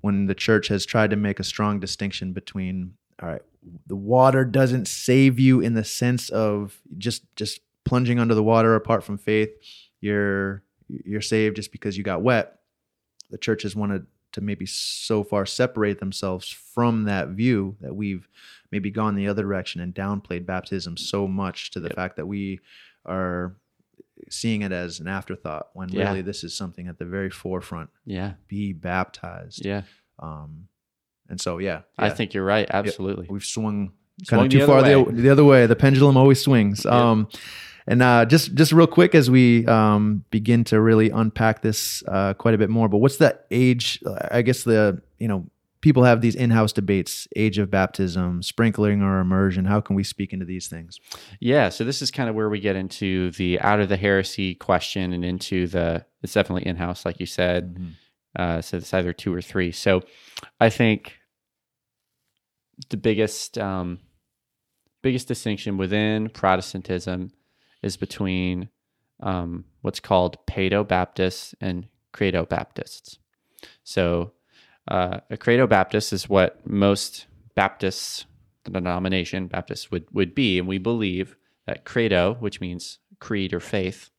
[0.00, 3.42] when the church has tried to make a strong distinction between all right
[3.86, 8.74] the water doesn't save you in the sense of just just plunging under the water
[8.74, 9.50] apart from faith
[10.00, 12.54] you're you're saved just because you got wet
[13.30, 18.28] the church has wanted to maybe so far separate themselves from that view that we've
[18.72, 21.96] maybe gone the other direction and downplayed baptism so much to the Yep.
[21.96, 22.60] fact that we
[23.06, 23.54] are
[24.30, 26.08] seeing it as an afterthought when Yeah.
[26.08, 28.34] really this is something at the very forefront Yeah.
[28.48, 29.64] be baptized.
[29.64, 29.82] Yeah.
[30.18, 30.68] Um,
[31.28, 32.66] and so yeah, I think you're right.
[32.70, 33.26] Absolutely.
[33.30, 33.92] we've swung
[34.26, 35.66] kind Swung of too the far the, the other way.
[35.66, 36.84] The pendulum always swings.
[36.84, 37.10] Yeah.
[37.10, 37.28] Um,
[37.88, 42.34] And uh, just just real quick as we um, begin to really unpack this uh,
[42.34, 44.02] quite a bit more, but what's that age?
[44.30, 45.46] I guess the you know
[45.80, 49.64] people have these in-house debates: age of baptism, sprinkling or immersion.
[49.64, 51.00] How can we speak into these things?
[51.40, 54.54] Yeah, so this is kind of where we get into the out of the heresy
[54.54, 57.74] question and into the it's definitely in-house, like you said.
[57.74, 57.88] Mm-hmm.
[58.36, 59.72] Uh, so it's either two or three.
[59.72, 60.02] So
[60.60, 61.14] I think
[62.90, 64.00] the biggest um,
[65.00, 67.32] biggest distinction within Protestantism
[67.82, 68.68] is between
[69.20, 73.18] um, what's called Paedo Baptists and Credo Baptists.
[73.84, 74.32] So,
[74.86, 78.24] uh, a Credo Baptist is what most Baptists,
[78.64, 81.36] the denomination Baptists, would would be, and we believe
[81.66, 84.10] that Credo, which means creed or faith,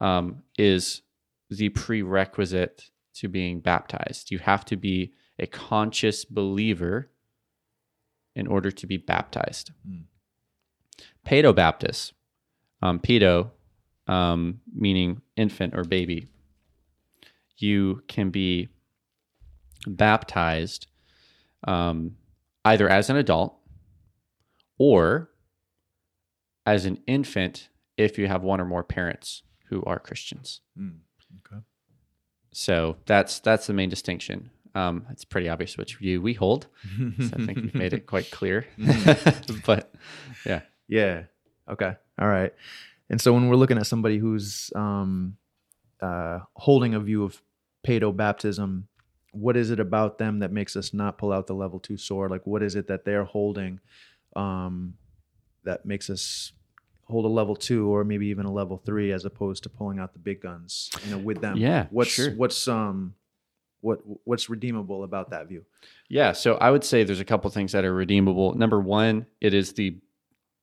[0.00, 1.02] um, is
[1.50, 4.30] the prerequisite to being baptized.
[4.30, 7.10] You have to be a conscious believer
[8.34, 9.72] in order to be baptized.
[9.86, 10.04] Mm.
[11.26, 12.12] Paedo Baptists,
[12.82, 13.50] um, pedo,
[14.08, 16.26] um, meaning infant or baby,
[17.56, 18.68] you can be
[19.86, 20.86] baptized
[21.64, 22.16] um,
[22.64, 23.56] either as an adult
[24.78, 25.30] or
[26.66, 30.60] as an infant if you have one or more parents who are Christians.
[30.78, 30.98] Mm.
[31.46, 31.62] Okay.
[32.52, 34.50] So that's that's the main distinction.
[34.74, 36.66] Um, it's pretty obvious which view we hold.
[37.18, 38.66] So I think we've made it quite clear.
[39.66, 39.94] but
[40.46, 41.24] yeah, Yeah.
[41.68, 41.96] Okay.
[42.22, 42.54] All right.
[43.10, 45.36] And so when we're looking at somebody who's um,
[46.00, 47.42] uh, holding a view of
[47.84, 48.86] paedo baptism,
[49.32, 52.30] what is it about them that makes us not pull out the level two sword?
[52.30, 53.80] Like, what is it that they're holding
[54.36, 54.94] um,
[55.64, 56.52] that makes us
[57.06, 60.12] hold a level two or maybe even a level three as opposed to pulling out
[60.12, 60.90] the big guns?
[61.04, 61.56] You know, with them.
[61.56, 62.30] Yeah, What's sure.
[62.36, 63.14] what's um
[63.80, 65.64] what what's redeemable about that view?
[66.08, 68.54] Yeah, so I would say there's a couple things that are redeemable.
[68.54, 69.96] Number one, it is the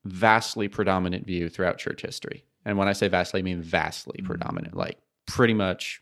[0.06, 2.46] vastly predominant view throughout church history.
[2.66, 4.26] And when I say vastly, I mean vastly Mhm.
[4.26, 4.76] predominant.
[4.76, 6.02] Like pretty much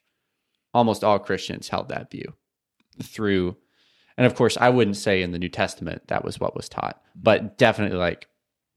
[0.74, 2.36] almost all Christians held that view
[3.02, 3.58] through.
[4.18, 7.02] And of course, I wouldn't say in the New Testament that was what was taught,
[7.16, 8.28] but definitely like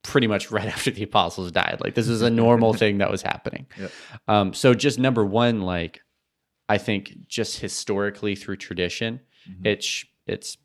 [0.02, 1.78] pretty much right after the apostles died.
[1.80, 3.66] Like this is a normal thing that was happening.
[3.78, 3.92] Yep.
[4.28, 6.00] Um, so just number one, like
[6.68, 9.66] I think just historically through tradition, Mhm.
[9.66, 10.58] it's it's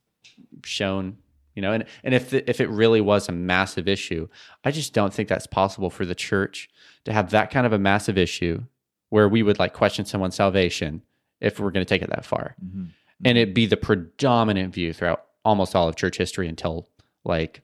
[0.63, 1.17] shown
[1.55, 4.27] you know and and if the, if it really was a massive issue
[4.63, 6.69] i just don't think that's possible for the church
[7.05, 8.61] to have that kind of a massive issue
[9.09, 11.01] where we would like question someone's salvation
[11.41, 12.89] if we're going to take it that far Mhm.
[13.23, 16.89] and it be the predominant view throughout almost all of church history until
[17.23, 17.61] like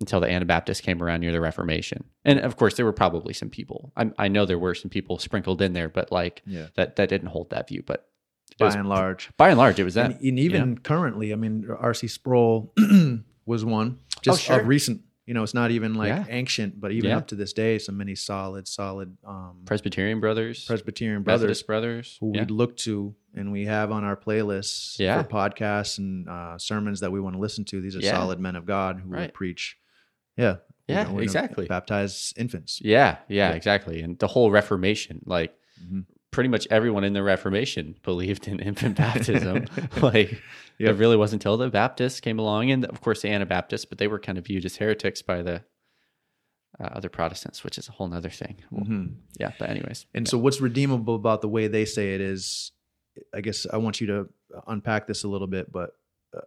[0.00, 2.04] until the Anabaptists came around near the Reformation.
[2.22, 3.92] And of course, there were probably some people.
[3.96, 6.66] I, I know there were some people sprinkled in there, but like Yeah.
[6.74, 7.82] that that didn't hold that view.
[7.84, 8.06] But
[8.58, 9.30] By was- and large.
[9.36, 10.12] by and large, it was that.
[10.12, 12.08] and, and even currently, I mean, R.C.
[12.08, 12.72] Sproul
[13.46, 14.60] was one just sure.
[14.60, 15.02] of recent.
[15.26, 16.24] You know, it's not even like Yeah.
[16.28, 17.16] ancient, but even Yeah.
[17.16, 22.16] up to this day, so many solid, solid um, Presbyterian brothers, Presbyterian brothers Methodist brothers.
[22.20, 22.42] who yeah.
[22.42, 25.20] we'd look to, and we have on our playlists Yeah.
[25.20, 27.80] for podcasts and uh, sermons that we want to listen to.
[27.80, 28.12] These are Yeah.
[28.12, 29.34] solid men of God who Right.
[29.34, 29.76] preach.
[30.36, 31.66] Yeah, Yeah, gonna- exactly.
[31.66, 32.80] Baptize infants.
[32.80, 33.56] Yeah, yeah, Yeah.
[33.56, 34.02] exactly.
[34.02, 35.52] And the whole Reformation, like
[35.84, 36.04] Mhm.
[36.36, 39.64] Pretty much everyone in the Reformation believed in infant baptism.
[40.02, 40.40] like
[40.78, 40.90] Yep.
[40.90, 44.06] it really wasn't until the Baptists came along, and of course the Anabaptists, but they
[44.08, 45.62] were kind of viewed as heretics by the
[46.78, 48.56] uh, other Protestants, which is a whole nother thing.
[48.70, 49.14] Well, Mhm.
[49.40, 52.72] Yeah, but anyways, And so, what's redeemable about the way they say it is,
[53.34, 54.28] I guess I want you to
[54.66, 55.72] unpack this a little bit.
[55.72, 55.96] But
[56.36, 56.40] uh,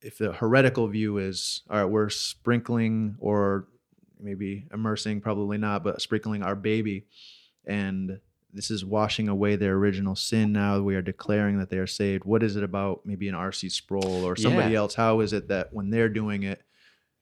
[0.00, 3.68] if the heretical view is, all right, we're sprinkling or
[4.18, 7.04] maybe immersing, probably not, but sprinkling our baby,
[7.66, 8.20] and
[8.54, 10.52] this is washing away their original sin.
[10.52, 12.24] Now we are declaring that they are saved.
[12.24, 13.68] What is it about maybe an R.C.
[13.68, 14.78] Sproul or somebody Yeah.
[14.78, 14.94] else?
[14.94, 16.62] How is it that when they're doing it,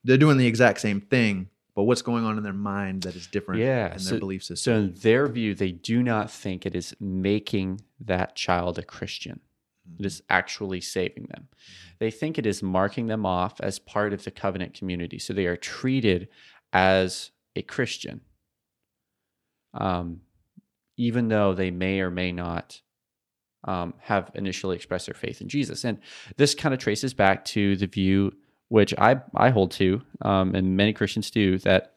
[0.05, 3.27] they're doing the exact same thing, but what's going on in their mind that is
[3.27, 4.57] different Yeah, in their so- belief system?
[4.57, 9.41] so in their view, they do not think it is making that child a Christian.
[9.99, 11.49] It is actually saving them.
[11.99, 15.19] They think it is marking them off as part of the covenant community.
[15.19, 16.29] So they are treated
[16.73, 18.21] as a Christian,
[19.75, 20.21] um,
[20.97, 22.81] even though they may or may not
[23.65, 25.85] um, have initially expressed their faith in Jesus.
[25.85, 25.99] And
[26.37, 28.33] this kind of traces back to the view
[28.69, 31.93] which I, I hold to, um, and many Christians do, that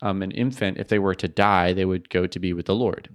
[0.00, 2.74] um, an infant, if they were to die, they would go to be with the
[2.74, 3.08] Lord.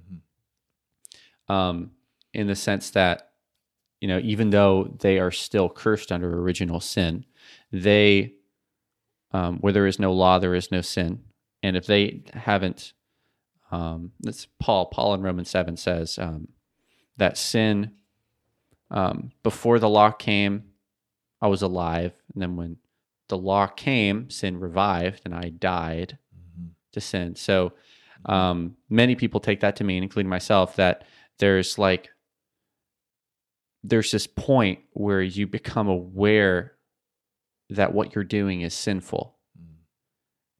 [1.47, 1.91] Um,
[2.33, 3.29] in the sense that,
[4.01, 7.23] you know, even though they are still cursed under original sin,
[7.71, 8.33] they,
[9.31, 11.23] um, where there is no law, there is no sin.
[11.63, 12.91] And if they haven't,
[13.76, 16.47] um, that's Paul, Paul in Romans 7 says um,
[17.17, 17.91] that sin,
[18.91, 20.63] um, before the law came,
[21.41, 22.13] I was alive.
[22.34, 22.78] And then when
[23.30, 26.17] the law came, sin revived and I died
[26.93, 27.36] to sin.
[27.36, 27.73] So
[28.28, 31.03] Um, many people take that to mean, including myself, that
[31.39, 32.09] there's like
[33.84, 36.73] there's this point where you become aware
[37.69, 39.34] that what you're doing is sinful.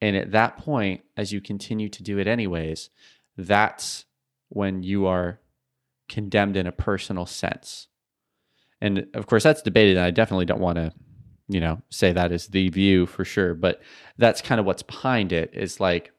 [0.02, 2.89] And at that point, as you continue to do it anyways,
[3.38, 4.06] that's
[4.50, 5.39] when you are
[6.10, 7.88] condemned in a personal sense.
[8.82, 9.98] And of course, that's debated.
[9.98, 10.93] And I definitely don't want to,
[11.48, 13.54] you know, say that is the view for sure.
[13.56, 13.82] But
[14.18, 16.12] that's kind of what's behind it is like,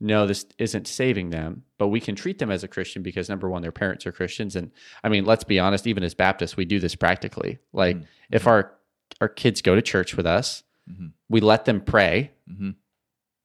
[0.00, 3.48] no, this isn't saving them, but we can treat them as a Christian because number
[3.48, 4.56] one, their parents are Christians.
[4.56, 4.70] And
[5.02, 7.58] I mean, let's be honest, even as Baptists, we do this practically.
[7.72, 8.06] Like Mhm.
[8.30, 8.72] if our
[9.20, 11.12] our kids go to church with us, Mhm.
[11.28, 12.32] we let them pray.
[12.50, 12.74] Mhm.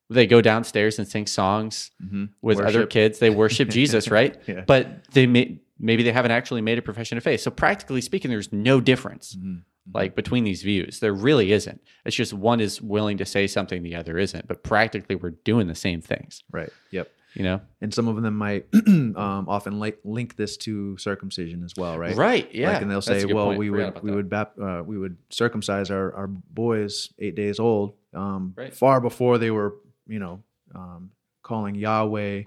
[0.10, 2.30] They go downstairs and sing songs Mhm.
[2.42, 3.20] with other kids.
[3.20, 4.36] They worship Jesus, right?
[4.48, 4.64] Yeah.
[4.66, 7.42] But they may, maybe they haven't actually made a profession of faith.
[7.42, 9.62] So practically speaking, there's no difference Mhm.
[9.94, 11.00] like between these views.
[11.00, 11.82] There really isn't.
[12.06, 14.48] It's just one is willing to say something, the other isn't.
[14.48, 16.44] But practically, we're doing the same things.
[16.52, 16.72] Right.
[16.92, 17.12] Yep.
[17.36, 17.62] You know?
[17.80, 19.16] And some of them might um,
[19.48, 22.16] often like link this to circumcision as well, right?
[22.16, 22.50] Right.
[22.54, 22.72] Yeah.
[22.74, 24.16] Like, and they'll That's say, "Well, we would we that.
[24.16, 28.74] would bap- uh, we would circumcise our, our boys eight days old, um, Right.
[28.74, 29.76] far before they were,
[30.10, 30.44] you know,
[30.76, 31.12] um,
[31.44, 32.44] calling Yahweh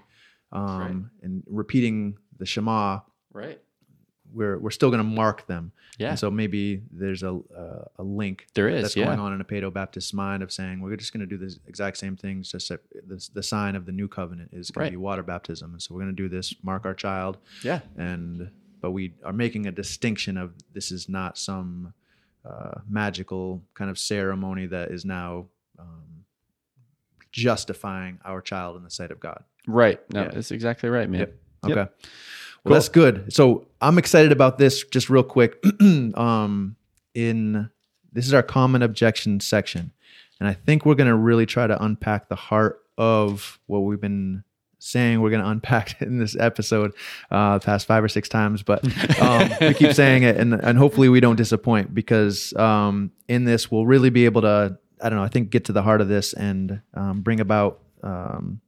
[0.51, 2.99] um, and repeating the Shema.
[3.31, 3.59] Right.
[4.31, 5.71] We're we're still going to mark them.
[5.99, 6.09] Yeah.
[6.11, 8.81] And so maybe there's a uh, a link there is.
[8.81, 9.05] that's yeah.
[9.05, 11.55] going on in a Paedo Baptist mind of saying we're just going to do the
[11.67, 12.51] exact same things.
[12.51, 14.87] Just that the, the sign of the new covenant is going Right.
[14.89, 17.81] to be water baptism, and so we're going to do this, mark our child, Yeah.
[17.95, 18.49] and
[18.81, 21.93] but we are making a distinction of this is not some
[22.43, 25.45] uh, magical kind of ceremony that is now
[25.79, 26.03] um,
[27.33, 29.43] justifying our child in the sight of God.
[29.67, 29.99] Right.
[30.13, 30.29] No, Yeah.
[30.29, 31.19] that's exactly right, man.
[31.21, 31.35] Yep.
[31.67, 31.71] Yep.
[31.77, 31.91] Okay.
[31.91, 31.91] Well,
[32.63, 32.73] Cool.
[32.73, 33.33] that's good.
[33.33, 34.83] So I'm excited about this.
[34.85, 35.61] Just real quick,
[36.15, 36.77] um,
[37.13, 37.69] in
[38.13, 39.91] this is our common objection section,
[40.39, 43.99] and I think we're going to really try to unpack the heart of what we've
[43.99, 44.43] been
[44.79, 45.19] saying.
[45.21, 46.93] We're going to unpack in this episode,
[47.31, 48.83] uh, past five or six times, but
[49.21, 53.69] um, we keep saying it, and and hopefully we don't disappoint because um, in this
[53.71, 54.77] we'll really be able to.
[55.03, 55.25] I don't know.
[55.25, 57.79] I think get to the heart of this and um, bring about.
[58.01, 58.61] Um,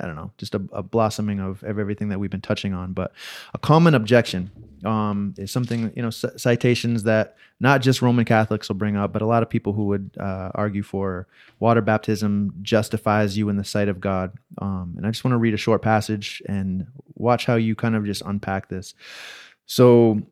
[0.00, 2.92] I don't know, just a, a blossoming of, everything that we've been touching on.
[2.92, 3.12] But
[3.54, 4.48] a common objection
[4.84, 9.12] um, is something, you know, c- citations that not just Roman Catholics will bring up,
[9.12, 11.26] but a lot of people who would uh, argue for
[11.58, 14.32] water baptism justifies you in the sight of God.
[14.58, 16.86] Um, and I just want to read a short passage and
[17.16, 18.94] watch how you kind of just unpack this.
[19.66, 20.22] So,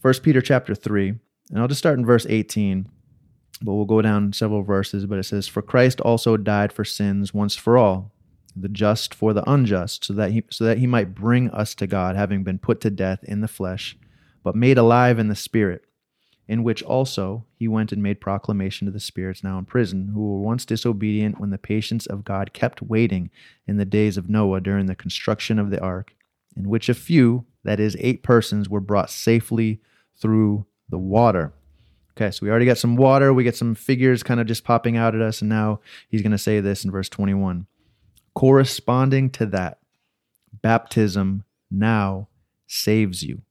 [0.00, 2.90] First Peter chapter three, and I'll just start in verse eighteen
[3.62, 5.06] but we'll go down several verses.
[5.06, 8.12] But it says, For Christ also died for sins once for all,
[8.54, 11.86] the just for the unjust, so that he so that he might bring us to
[11.86, 13.96] God, having been put to death in the flesh,
[14.42, 15.84] but made alive in the spirit,
[16.48, 20.20] in which also he went and made proclamation to the spirits now in prison, who
[20.20, 23.30] were once disobedient when the patience of God kept waiting
[23.66, 26.14] in the days of Noah during the construction of the ark,
[26.56, 29.80] in which a few, that is, eight persons, were brought safely
[30.18, 31.52] through the water.
[32.16, 33.34] Okay, so we already got some water.
[33.34, 35.42] We get some figures kind of just popping out at us.
[35.42, 37.66] And now he's going to say this in verse 21.
[38.34, 39.78] Corresponding to that,
[40.62, 42.28] baptism now
[42.66, 43.42] saves you.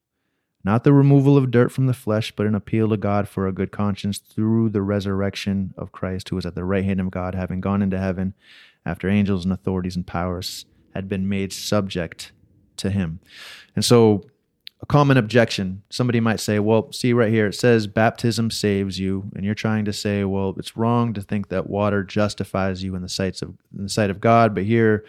[0.63, 3.51] Not the removal of dirt from the flesh, but an appeal to God for a
[3.53, 7.35] good conscience through the resurrection of Christ, who is at the right hand of God,
[7.35, 8.33] having gone into heaven
[8.83, 12.31] after angels and authorities and powers had been made subject
[12.77, 13.19] to him.
[13.75, 14.23] And so
[14.85, 15.81] a common objection.
[15.89, 19.31] Somebody might say, well, see right here, it says baptism saves you.
[19.35, 23.01] And you're trying to say, well, it's wrong to think that water justifies you in
[23.01, 24.53] the sights of in the sight of God.
[24.53, 25.03] But here,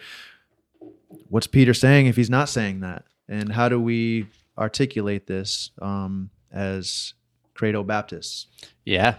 [1.29, 3.05] what's Peter saying if he's not saying that?
[3.29, 4.25] And how do we
[4.57, 7.13] articulate this um, as
[7.53, 8.47] credo Baptists?
[8.83, 9.15] Yeah.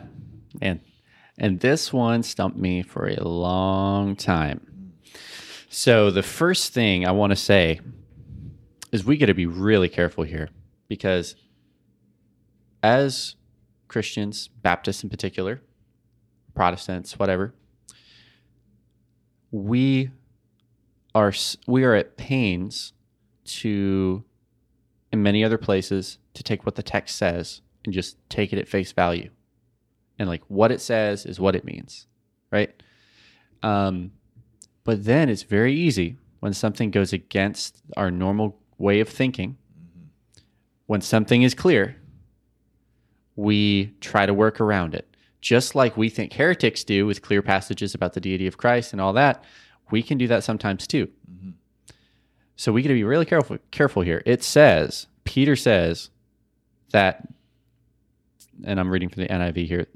[0.61, 0.80] And
[1.38, 4.92] and this one stumped me for a long time.
[5.68, 7.80] So the first thing I want to say
[8.93, 10.49] is we got to be really careful here
[10.89, 11.34] because
[12.82, 13.36] as
[13.89, 15.61] Christians, Baptists in particular,
[16.55, 17.55] Protestants, whatever,
[19.51, 20.11] we
[21.14, 21.32] are
[21.66, 22.93] we are at pains
[23.45, 24.24] to
[25.12, 28.68] in many other places to take what the text says and just take it at
[28.68, 29.30] face value.
[30.18, 32.09] And like what it says is what it means
[32.51, 32.82] right?
[33.62, 34.12] Um,
[34.84, 39.57] but then it's very easy when something goes against our normal way of thinking.
[40.87, 41.97] When something is clear
[43.37, 45.14] we try to work around it.
[45.41, 49.01] Just like we think heretics do with clear passages about the deity of christ and
[49.01, 49.45] all that
[49.91, 51.09] we can do that sometimes too.
[52.57, 54.22] So we got to be really careful careful here.
[54.26, 56.11] It says peter says
[56.91, 57.29] that
[58.64, 59.87] and i'm reading from the niv here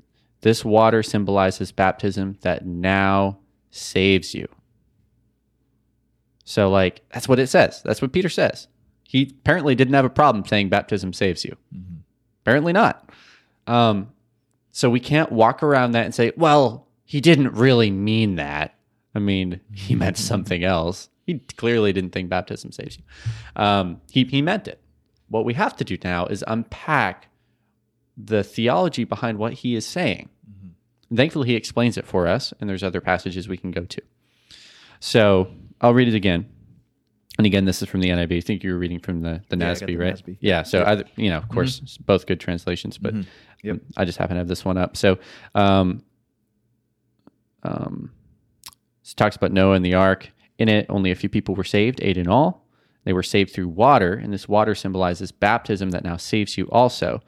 [0.42, 3.38] this water symbolizes baptism that now
[3.70, 4.48] saves you.
[6.44, 7.80] So, like, that's what it says.
[7.84, 8.66] That's what Peter says.
[9.12, 11.54] He apparently didn't have a problem saying baptism saves you.
[12.42, 13.10] Apparently not.
[13.66, 14.10] Um,
[14.70, 18.74] so we can't walk around that and say, well, he didn't really mean that.
[19.14, 21.10] I mean, he meant something else.
[21.26, 23.04] He clearly didn't think baptism saves you.
[23.54, 24.80] Um, he, he meant it.
[25.28, 27.28] What we have to do now is unpack
[28.16, 30.30] the theology behind what he is saying.
[31.10, 34.00] And thankfully, he explains it for us, and there's other passages we can go to.
[35.00, 35.52] So
[35.82, 36.48] I'll read it again.
[37.38, 38.36] And again, this is from the NIV.
[38.36, 40.14] I think you were reading from the, the Yeah, NASB, the right?
[40.14, 40.36] NASB.
[40.40, 40.62] Yeah.
[40.62, 43.14] So, either, you know, of course, it's both good translations, but
[43.62, 43.78] Yep.
[43.96, 44.96] I just happen to have this one up.
[44.96, 45.18] So,
[45.54, 46.02] um,
[47.62, 48.10] um,
[49.04, 50.30] it talks about Noah and the ark.
[50.58, 52.66] In it, only a few people were saved, eight in all.
[53.04, 57.20] They were saved through water, and this water symbolizes baptism that now saves you also.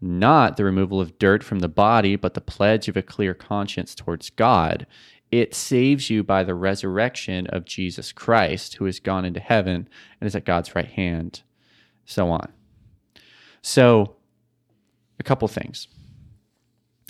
[0.00, 3.94] Not the removal of dirt from the body, but the pledge of a clear conscience
[3.94, 4.86] towards God.
[5.30, 9.88] It saves you by the resurrection of Jesus Christ, who has gone into heaven
[10.20, 11.42] and is at God's right hand,
[12.06, 12.52] so on.
[13.60, 14.16] So,
[15.18, 15.88] a couple things.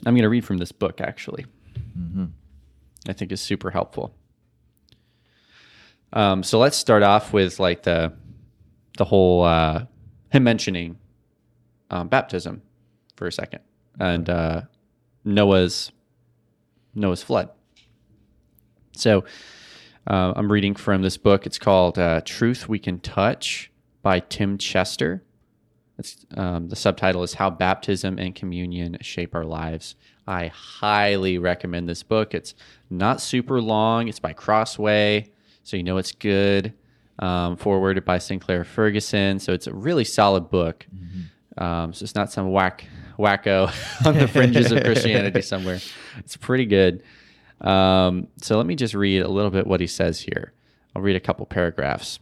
[0.05, 1.47] I'm going to read from this book, actually.
[3.09, 4.15] I think is super helpful.
[6.13, 8.13] Um, so let's start off with like the
[8.97, 9.85] the whole uh,
[10.31, 10.99] him mentioning
[11.91, 12.63] um, baptism
[13.17, 13.61] for a second
[13.99, 14.63] and uh,
[15.25, 15.93] Noah's
[16.95, 17.51] Noah's flood.
[18.99, 19.25] So
[20.07, 21.47] uh, I'm reading from this book.
[21.47, 23.71] It's called uh, "Truth We Can Touch"
[24.03, 25.23] by Tim Chester.
[25.99, 29.97] It's, um, the subtitle is How Baptism and Communion Shape Our Lives.
[30.27, 32.35] I highly recommend this book.
[32.35, 32.55] It's
[32.89, 35.31] not super long, it's by Crossway,
[35.65, 36.75] so you know it's good.
[37.19, 39.41] Um, forwarded by Sinclair Ferguson.
[39.41, 40.87] So it's a really solid book.
[41.57, 42.85] Um, so it's not some whack
[43.19, 43.73] wacko
[44.07, 45.81] on the fringes of Christianity somewhere.
[46.19, 47.03] It's pretty good.
[47.61, 50.53] Um, so let me just read a little bit what he says here.
[50.95, 52.19] I'll read a couple paragraphs.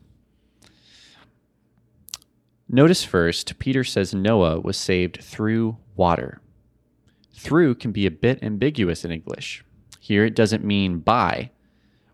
[2.68, 6.40] Notice first, Peter says Noah was saved through water.
[7.32, 9.64] Through can be a bit ambiguous in English.
[10.00, 11.50] Here it doesn't mean by.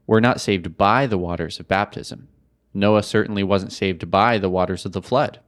[0.07, 2.29] We're not saved by the waters of baptism.
[2.75, 5.41] Noah certainly wasn't saved by the waters of the flood.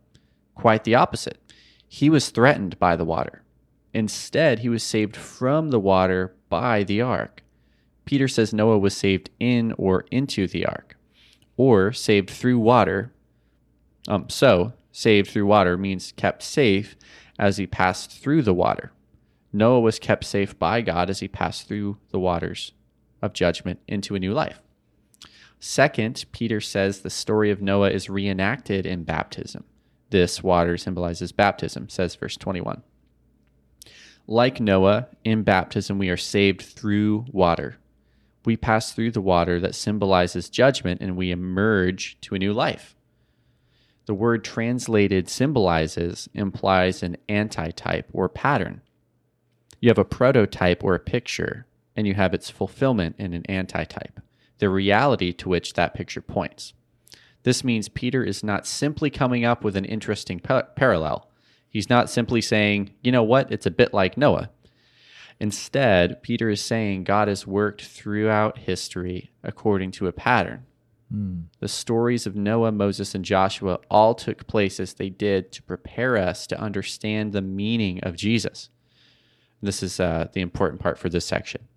[0.54, 1.38] Quite the opposite.
[1.86, 3.42] He was threatened by the water.
[3.92, 7.43] Instead, he was saved from the water by the ark.
[8.04, 10.96] Peter says Noah was saved in or into the ark,
[11.56, 13.12] or saved through water
[14.08, 16.96] um, so, saved through water means kept safe
[17.38, 18.92] as he passed through the water.
[19.52, 22.72] Noah was kept safe by God as he passed through the waters
[23.22, 24.60] of judgment into a new life.
[25.58, 29.64] Second, Peter says the story of Noah is reenacted in baptism.
[30.10, 32.82] This water symbolizes baptism, says verse 21.
[34.26, 37.76] Like Noah, in baptism, we are saved through water.
[38.44, 42.94] We pass through the water that symbolizes judgment and we emerge to a new life.
[44.06, 48.82] The word translated symbolizes implies an antitype or pattern.
[49.80, 51.66] You have a prototype or a picture,
[51.96, 54.20] and you have its fulfillment in an antitype,
[54.58, 56.74] the reality to which that picture points.
[57.44, 61.30] This means Peter is not simply coming up with an interesting pa- parallel.
[61.68, 64.50] He's not simply saying, you know what, it's a bit like Noah.
[65.40, 70.66] Instead, Peter is saying God has worked throughout history according to a pattern.
[71.60, 76.16] The stories of Noah, Moses, and Joshua all took place as they did to prepare
[76.16, 78.70] us to understand the meaning of Jesus.
[79.62, 81.68] This is uh, the important part for this section.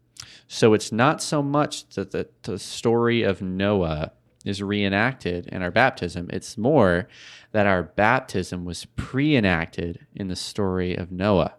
[0.48, 4.12] So it's not so much that the, the story of Noah
[4.46, 7.08] is reenacted in our baptism, it's more
[7.52, 11.56] that our baptism was pre enacted in the story of Noah.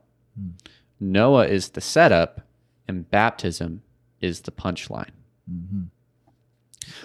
[1.01, 2.41] Noah is the setup,
[2.87, 3.83] and baptism
[4.21, 5.11] is the punchline.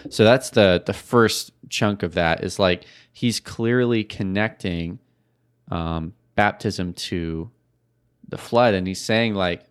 [0.09, 4.99] So that's the the first chunk of that is like he's clearly connecting
[5.71, 7.51] um, baptism to
[8.27, 9.63] the flood, and he's saying like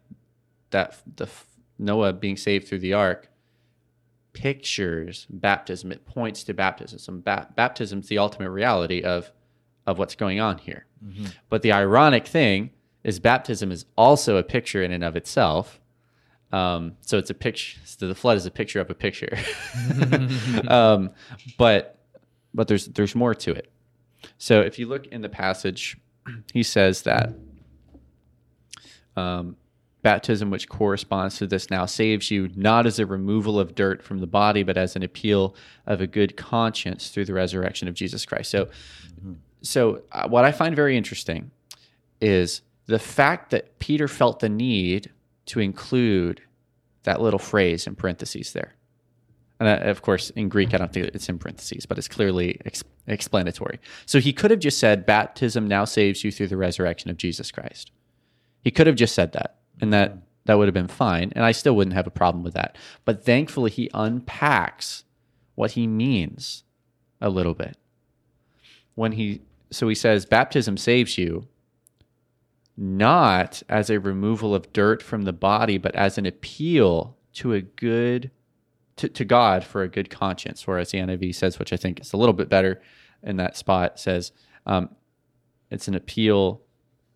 [0.71, 1.29] that the
[1.79, 3.29] Noah being saved through the ark
[4.33, 5.93] pictures baptism.
[5.93, 6.99] It points to baptism.
[6.99, 9.31] So ba- baptism's the ultimate reality of
[9.87, 10.87] of what's going on here.
[11.49, 12.71] But the ironic thing
[13.05, 15.81] is baptism is also a picture in and of itself.
[16.53, 17.81] Um, so it's a picture.
[17.85, 19.39] So the flood is a picture of a picture.
[20.69, 21.11] um,
[21.59, 21.99] but
[22.55, 23.71] but there's there's more to it.
[24.39, 25.97] So if you look in the passage,
[26.53, 27.35] he says that
[29.17, 29.57] um,
[30.03, 34.19] baptism, which corresponds to this, now saves you not as a removal of dirt from
[34.19, 35.55] the body, but as an appeal
[35.87, 38.51] of a good conscience through the resurrection of Jesus Christ.
[38.51, 38.69] So,
[39.63, 41.51] so uh, what I find very interesting
[42.21, 45.11] is the fact that Peter felt the need
[45.47, 46.43] to include
[47.05, 48.75] that little phrase in parentheses there.
[49.59, 52.61] And uh, of course, in Greek, I don't think it's in parentheses, but it's clearly
[52.67, 53.81] ex- explanatory.
[54.05, 57.51] So he could have just said, Baptism now saves you through the resurrection of Jesus
[57.51, 57.93] Christ.
[58.63, 61.33] He could have just said that, and that, that would have been fine.
[61.35, 62.77] And I still wouldn't have a problem with that.
[63.07, 65.05] But thankfully, he unpacks
[65.55, 66.65] what he means
[67.23, 67.79] a little bit.
[68.97, 69.41] When he,
[69.71, 71.49] so he says, Baptism saves you
[72.77, 77.61] not as a removal of dirt from the body, but as an appeal to a
[77.61, 78.31] good
[78.97, 80.67] to, to God for a good conscience.
[80.67, 82.81] Whereas the NIV says, which I think is a little bit better
[83.23, 84.33] in that spot, says
[84.67, 84.91] um,
[85.71, 86.61] it's an appeal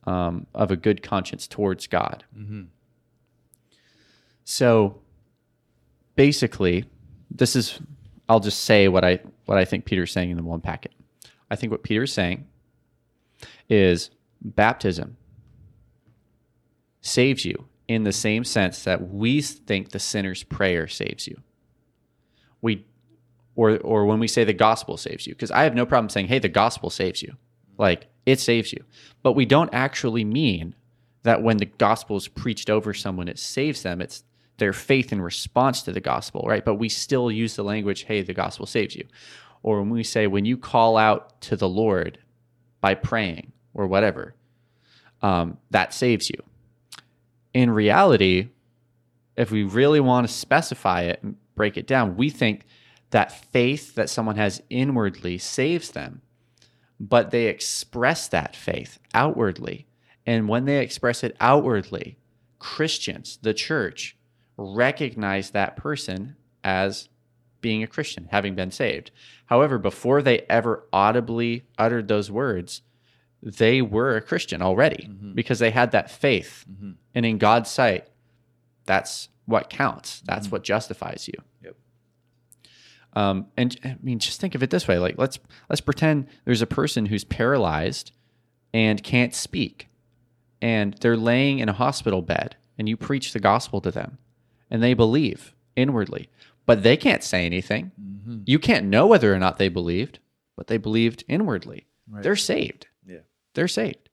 [0.04, 2.24] um, of a good conscience towards God.
[4.44, 5.00] So
[6.14, 6.84] basically,
[7.30, 7.80] this is
[8.28, 10.92] I'll just say what I what I think Peter's saying in the one packet.
[11.50, 12.46] I think what Peter's saying
[13.68, 14.10] is
[14.42, 15.16] baptism
[17.06, 21.40] saves you in the same sense that we think the sinner's prayer saves you.
[22.60, 22.84] We
[23.54, 26.28] or or when we say the gospel saves you because I have no problem saying
[26.28, 27.36] hey the gospel saves you.
[27.78, 28.84] Like it saves you.
[29.22, 30.74] But we don't actually mean
[31.22, 34.00] that when the gospel is preached over someone it saves them.
[34.00, 34.24] It's
[34.58, 36.64] their faith in response to the gospel, right?
[36.64, 39.06] But we still use the language hey the gospel saves you.
[39.62, 42.18] Or when we say when you call out to the Lord
[42.80, 44.34] by praying or whatever,
[45.22, 46.42] um, that saves you
[47.56, 48.50] in reality,
[49.34, 52.66] if we really want to specify it and break it down, we think
[53.12, 56.20] that faith that someone has inwardly saves them,
[57.00, 59.86] but they express that faith outwardly.
[60.26, 62.18] And when they express it outwardly,
[62.58, 64.18] Christians, the church,
[64.58, 67.08] recognize that person as
[67.62, 69.12] being a Christian, having been saved.
[69.46, 72.82] However, before they ever audibly uttered those words,
[73.42, 75.34] they were a Christian already mm-hmm.
[75.34, 76.64] because they had that faith.
[76.70, 76.92] Mm-hmm.
[77.14, 78.08] And in God's sight,
[78.84, 80.22] that's what counts.
[80.26, 80.56] That's mm-hmm.
[80.56, 81.34] what justifies you.
[81.62, 81.76] Yep.
[83.14, 86.62] Um, and I mean, just think of it this way: like let's let's pretend there's
[86.62, 88.12] a person who's paralyzed
[88.74, 89.88] and can't speak,
[90.60, 94.18] and they're laying in a hospital bed, and you preach the gospel to them,
[94.70, 96.28] and they believe inwardly,
[96.66, 97.92] but they can't say anything.
[98.44, 100.18] You can't know whether or not they believed,
[100.56, 101.86] but they believed inwardly.
[102.22, 102.86] They're saved.
[103.56, 104.08] They're saved.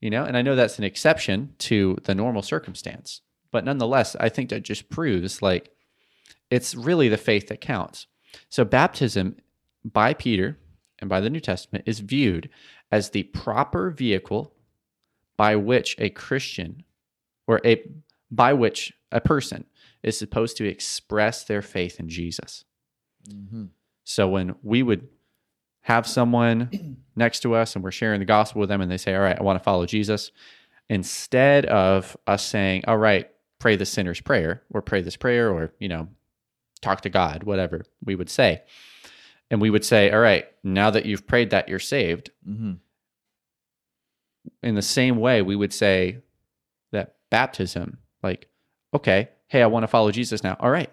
[0.00, 3.20] You know, and I know that's an exception to the normal circumstance,
[3.50, 5.72] but nonetheless, I think that just proves like
[6.50, 8.06] it's really the faith that counts.
[8.48, 9.36] So baptism
[9.84, 10.58] by Peter
[11.00, 12.48] and by the New Testament is viewed
[12.92, 14.54] as the proper vehicle
[15.36, 16.84] by which a Christian
[17.46, 17.82] or a
[18.30, 19.64] by which a person
[20.02, 22.64] is supposed to express their faith in Jesus.
[23.28, 23.64] Mm-hmm.
[24.04, 25.08] So when we would
[25.88, 29.14] have someone next to us and we're sharing the gospel with them and they say,
[29.14, 30.30] All right, I want to follow Jesus,
[30.90, 33.26] instead of us saying, All right,
[33.58, 36.08] pray the sinner's prayer or pray this prayer or, you know,
[36.82, 38.62] talk to God, whatever we would say.
[39.50, 42.32] And we would say, All right, now that you've prayed that, you're saved.
[42.46, 42.72] Mm-hmm.
[44.62, 46.18] In the same way, we would say
[46.92, 48.48] that baptism, like,
[48.92, 50.58] okay, hey, I want to follow Jesus now.
[50.60, 50.90] All right,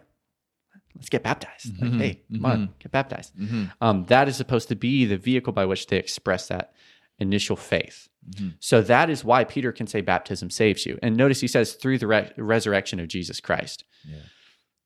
[0.96, 1.80] let's get baptized.
[1.82, 2.00] Like, Mhm.
[2.00, 2.80] hey, come on, Mhm.
[2.80, 3.36] get baptized.
[3.36, 3.66] Mm-hmm.
[3.82, 6.74] Um, that is supposed to be the vehicle by which they express that
[7.20, 8.10] initial faith.
[8.30, 8.56] Mhm.
[8.60, 10.98] So that is why Peter can say baptism saves you.
[11.04, 13.84] And notice he says through the re- resurrection of Jesus Christ.
[14.08, 14.18] Yeah.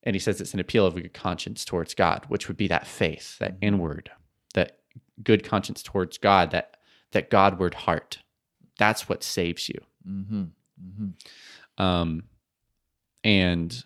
[0.04, 2.68] And he says it's an appeal of a good conscience towards God, which would be
[2.68, 3.64] that faith, that Mm-hmm.
[3.66, 4.12] inward,
[4.54, 4.80] that
[5.24, 6.76] good conscience towards God, that
[7.12, 8.20] that Godward heart.
[8.78, 9.80] That's what saves you.
[10.08, 10.44] Mm-hmm.
[10.84, 11.84] Mm-hmm.
[11.84, 12.24] Um,
[13.24, 13.84] and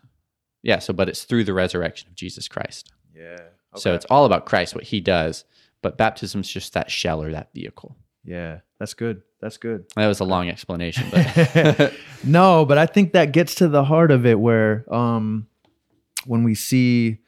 [0.63, 2.91] yeah, so but it's through the resurrection of Jesus Christ.
[3.15, 3.37] Yeah.
[3.75, 5.45] So it's all about Christ, what he does.
[5.81, 7.97] But baptism's just that shell or that vehicle.
[8.23, 9.21] yeah, that's good.
[9.41, 9.85] That's good.
[9.97, 11.93] That was a long explanation, but
[12.23, 15.47] no, but I think that gets to the heart of it where um
[16.25, 17.19] when we see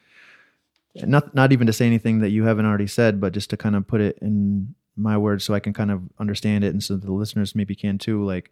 [0.96, 3.76] not not even to say anything that you haven't already said, but just to kind
[3.76, 6.96] of put it in my words so I can kind of understand it and so
[6.96, 8.50] the listeners maybe can too, like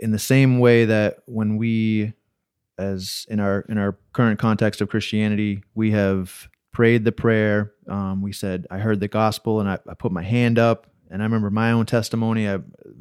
[0.00, 2.14] in the same way that when we
[2.78, 7.72] as in our in our current context of Christianity, we have prayed the prayer.
[7.88, 10.86] Um, we said, I heard the gospel and I, I put my hand up.
[11.10, 12.48] And I remember my own testimony.
[12.48, 12.58] I,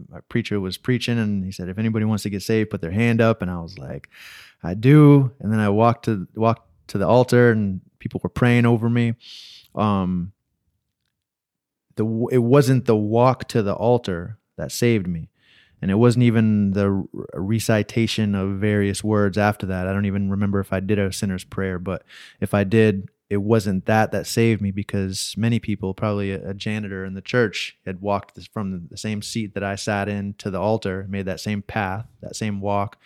[0.10, 2.92] my preacher was preaching and he said, if anybody wants to get saved, put their
[2.92, 3.42] hand up.
[3.42, 4.10] And I was like,
[4.62, 5.32] I do.
[5.40, 9.14] And then I walked to walked to the altar and people were praying over me.
[9.76, 10.34] Um,
[11.96, 15.30] the it wasn't the walk to the altar that saved me
[15.82, 20.60] and it wasn't even the recitation of various words after that i don't even remember
[20.60, 22.04] if i did a sinner's prayer but
[22.40, 27.06] if i did it wasn't that that saved me because many people, probably a, janitor
[27.06, 30.60] in the church, had walked from the same seat that I sat in to the
[30.60, 32.98] altar, made that same path, that same walk.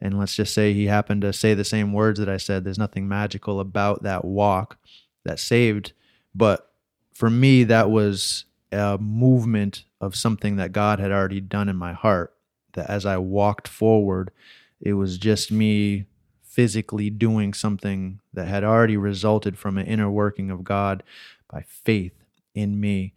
[0.00, 2.64] And let's just say he happened to say the same words that I said.
[2.64, 4.78] There's nothing magical about that walk
[5.24, 5.92] that saved.
[6.34, 6.72] But
[7.12, 11.92] for me, that was a movement of something that God had already done in my
[11.92, 12.34] heart.
[12.74, 14.30] That as I walked forward,
[14.80, 16.06] it was just me
[16.42, 21.02] physically doing something that had already resulted from an inner working of God
[21.50, 22.12] by faith
[22.54, 23.14] in me.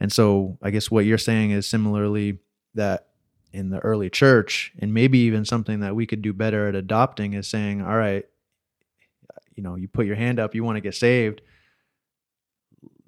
[0.00, 2.38] And so I guess what you're saying is similarly
[2.74, 3.08] that
[3.52, 7.32] in the early church, and maybe even something that we could do better at adopting
[7.32, 8.24] is saying, all right,
[9.54, 11.40] you know, you put your hand up, you want to get saved,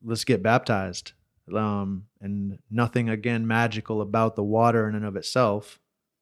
[0.02, 1.12] let's get baptized.
[1.54, 5.78] Um, and nothing again magical about the water in and of itself,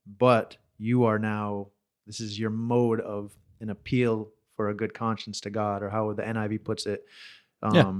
[0.06, 1.68] but you are now,
[2.06, 6.12] this is your mode of an appeal for a good conscience to God, or how
[6.12, 7.04] the NIV puts it.
[7.62, 7.92] Um, Yeah.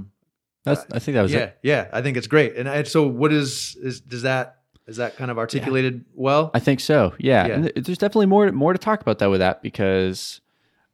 [0.65, 1.57] That's, I think that was yeah, it.
[1.63, 2.55] yeah, I think it's great.
[2.57, 4.57] And I, so, what is is does that
[4.87, 6.51] is that kind of articulated well?
[6.53, 7.13] I think so.
[7.17, 7.53] Yeah, Yeah.
[7.53, 10.41] and th- there's definitely more more to talk about that with that because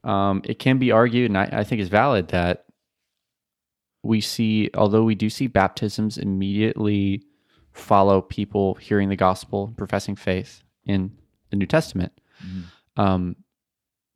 [0.03, 2.64] um, it can be argued, and I, I think it's valid that
[4.05, 7.23] we see, although we do see baptisms immediately
[7.73, 11.11] follow people hearing the gospel, professing faith in
[11.49, 12.11] the New Testament.
[12.97, 13.35] Um,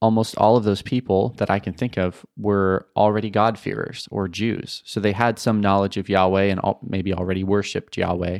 [0.01, 4.81] almost all of those people that I can think of were already God-fearers or Jews,
[4.85, 8.39] so they had some knowledge of Yahweh and al- maybe already worshipped Yahweh.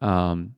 [0.00, 0.54] Um,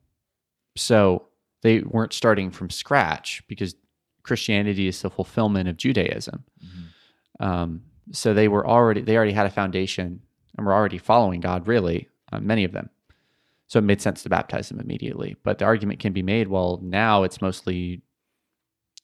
[0.77, 1.29] so
[1.63, 3.77] they weren't starting from scratch because
[4.23, 6.45] Christianity is the fulfillment of Judaism.
[7.41, 7.83] Um,
[8.13, 10.21] so they were already they already had a foundation
[10.57, 11.67] and were already following God.
[11.67, 12.91] Really, uh, many of them.
[13.67, 15.37] So it made sense to baptize them immediately.
[15.43, 18.03] But the argument can be made: well, now it's mostly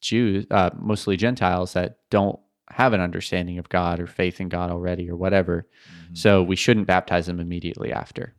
[0.01, 2.39] Jews, uh, mostly Gentiles that don't
[2.71, 5.67] have an understanding of God or faith in God already or whatever.
[6.13, 8.33] So we shouldn't baptize them immediately after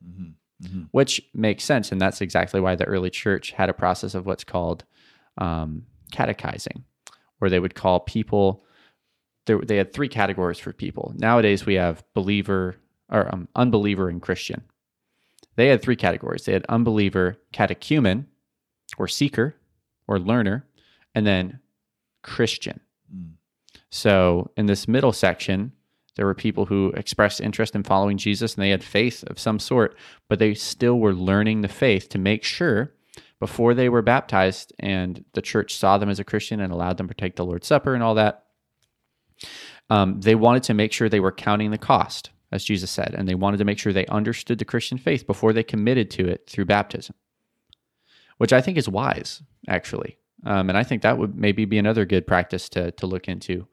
[0.91, 1.91] which makes sense.
[1.91, 4.83] And that's exactly why the early church had a process of what's called
[5.37, 6.83] um, catechizing,
[7.39, 8.63] where they would call people,
[9.47, 11.13] there, they had three categories for people.
[11.17, 12.75] Nowadays, we have believer
[13.09, 14.61] or um, unbeliever and Christian.
[15.55, 18.27] They had three categories they had unbeliever, catechumen,
[18.97, 19.55] or seeker,
[20.07, 20.67] or learner,
[21.15, 21.59] and then
[22.21, 22.79] Christian.
[23.89, 25.71] So in this middle section,
[26.15, 29.59] there were people who expressed interest in following Jesus and they had faith of some
[29.59, 29.95] sort,
[30.27, 32.93] but they still were learning the faith to make sure
[33.39, 37.07] before they were baptized and the church saw them as a Christian and allowed them
[37.07, 38.45] to take the Lord's Supper and all that.
[39.89, 43.27] Um, they wanted to make sure they were counting the cost, as Jesus said, and
[43.27, 46.47] they wanted to make sure they understood the Christian faith before they committed to it
[46.47, 47.15] through baptism,
[48.37, 50.17] which I think is wise, actually.
[50.45, 53.67] Um, and I think that would maybe be another good practice to, to look into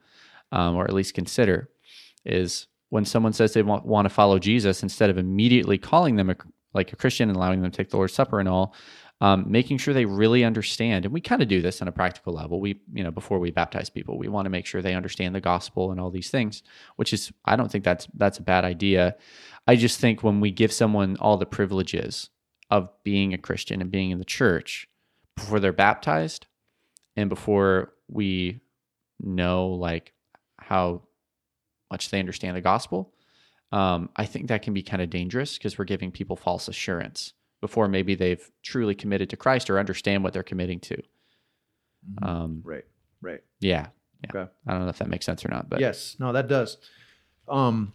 [0.52, 1.68] um, or at least consider
[2.24, 6.30] is when someone says they want, want to follow Jesus, instead of immediately calling them
[6.30, 6.36] a,
[6.72, 8.74] like a Christian and allowing them to take the Lord's Supper and all,
[9.20, 11.04] um, making sure they really understand.
[11.04, 12.60] And we kind of do this on a practical level.
[12.60, 15.40] We, you know, before we baptize people, we want to make sure they understand the
[15.40, 16.62] gospel and all these things,
[16.96, 19.16] which is, I don't think that's that's a bad idea.
[19.66, 22.30] I just think when we give someone all the privileges
[22.70, 24.88] of being a Christian and being in the church
[25.36, 26.46] before they're baptized,
[27.16, 28.60] and before we
[29.20, 30.12] know like
[30.58, 31.02] how
[31.90, 33.14] much they understand the gospel,
[33.70, 37.32] um, I think that can be kind of dangerous because we're giving people false assurance
[37.64, 41.02] before maybe they've truly committed to Christ or understand what they're committing to.
[42.20, 42.84] Um, Right,
[43.22, 43.40] right.
[43.58, 43.86] yeah,
[44.22, 44.30] yeah.
[44.42, 44.50] Okay.
[44.66, 46.76] I don't know if that makes sense or not, but yes, no, that does.
[47.48, 47.94] Um,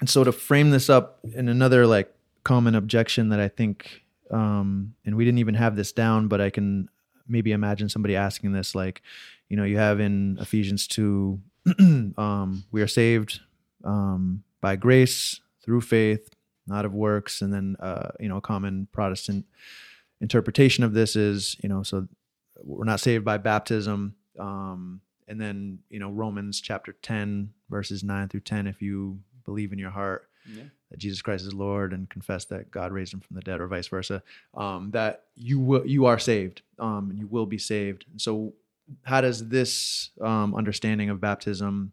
[0.00, 4.94] and so to frame this up in another like common objection that I think, um,
[5.04, 6.88] and we didn't even have this down, but I can
[7.28, 9.00] maybe imagine somebody asking this, like,
[9.48, 11.40] you know, you have in Ephesians two,
[11.78, 13.38] um, we are saved
[13.84, 16.30] um, by grace through faith,
[16.68, 19.46] not of works, and then uh, you know, a common Protestant
[20.20, 22.06] interpretation of this is, you know, so
[22.62, 24.14] we're not saved by baptism.
[24.38, 29.72] Um, and then, you know, Romans chapter 10, verses 9 through 10, if you believe
[29.72, 30.64] in your heart Yeah.
[30.90, 33.68] that Jesus Christ is Lord and confess that God raised him from the dead or
[33.68, 34.22] vice versa,
[34.54, 38.06] um, that you will, you are saved um, and you will be saved.
[38.10, 38.54] And so
[39.02, 41.92] how does this um, understanding of baptism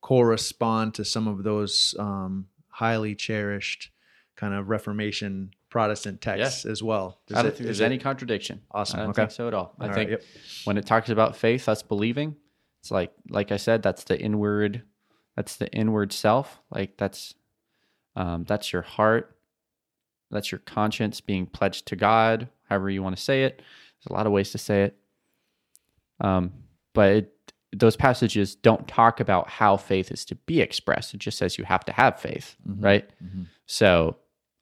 [0.00, 3.90] correspond to some of those um, highly cherished
[4.36, 7.20] kind of Reformation Protestant texts as well?
[7.26, 8.62] Does I don't it- think is there's it- any contradiction.
[8.70, 9.00] Awesome.
[9.00, 9.22] I don't Okay.
[9.22, 9.74] think so at all.
[9.78, 10.22] I All right, think yep.
[10.64, 12.36] when it talks about faith, us believing,
[12.80, 14.82] it's like like I said, that's the inward,
[15.36, 16.60] that's the inward self.
[16.70, 17.34] Like that's
[18.16, 19.36] um, that's your heart,
[20.30, 23.58] that's your conscience being pledged to God, however you want to say it.
[23.58, 24.96] There's a lot of ways to say it.
[26.20, 26.52] Um,
[26.92, 31.12] but it, those passages don't talk about how faith is to be expressed.
[31.14, 33.08] It just says you have to have faith, right?
[33.66, 34.16] So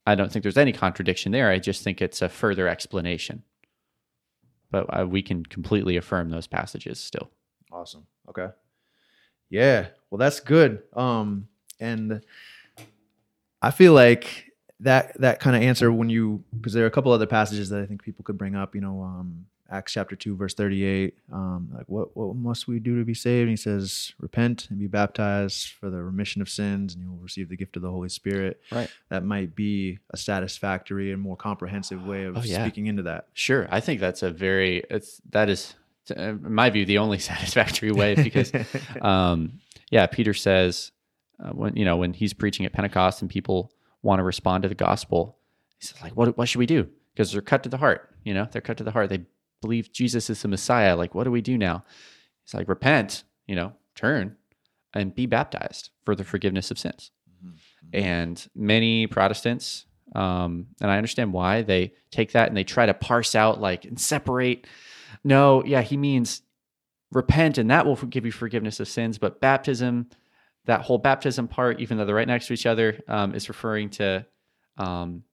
[0.07, 1.51] I don't think there's any contradiction there.
[1.51, 3.43] I just think it's a further explanation.
[4.71, 7.31] But uh, we can completely affirm those passages still.
[7.71, 8.07] Awesome.
[8.29, 8.49] Okay.
[9.51, 9.89] Yeah.
[10.11, 10.83] Well, that's good.
[10.95, 11.49] Um,
[11.79, 12.25] and
[13.61, 14.51] I feel like
[14.81, 17.81] that that kind of answer when you because there are a couple other passages that
[17.81, 18.75] I think people could bring up.
[18.75, 21.17] You know, um, Acts chapter two, verse thirty-eight.
[21.33, 23.43] Um, like, what what must we do to be saved?
[23.43, 27.19] And he says, repent and be baptized for the remission of sins, and you will
[27.19, 28.61] receive the gift of the Holy Spirit.
[28.71, 28.91] Right.
[29.09, 32.63] That might be a satisfactory and more comprehensive way of Oh, yeah.
[32.63, 33.29] speaking into that.
[33.33, 35.75] Sure, I think that's a very it's that is
[36.15, 38.53] uh, in my view the only satisfactory way because
[39.01, 39.61] um,
[39.91, 40.93] yeah, Peter says
[41.43, 44.69] uh, when you know when he's preaching at Pentecost and people want to respond to
[44.69, 45.39] the gospel,
[45.79, 46.89] he says like, what what should we do?
[47.15, 48.11] Because they're cut to the heart.
[48.25, 49.09] You know, they're cut to the heart.
[49.11, 49.23] They
[49.63, 50.95] believe Jesus is the Messiah.
[50.95, 51.85] Like, what do we do now?
[52.45, 53.25] He's like, repent.
[53.47, 54.37] You know, turn
[54.95, 57.11] and be baptized for the forgiveness of sins.
[57.93, 62.95] And many Protestants, um, and I understand why they take that and they try to
[62.95, 64.67] parse out like and separate.
[65.25, 66.43] No, yeah, he means
[67.11, 69.19] repent and that will give you forgiveness of sins.
[69.19, 70.09] But baptism,
[70.67, 73.91] that whole baptism part, even though they're right next to each other, um, is referring
[73.91, 74.27] to
[74.79, 75.25] um,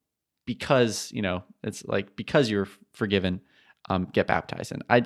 [0.45, 3.41] because you know it's like because you're forgiven,
[3.89, 4.71] um, get baptized.
[4.71, 5.03] And I, I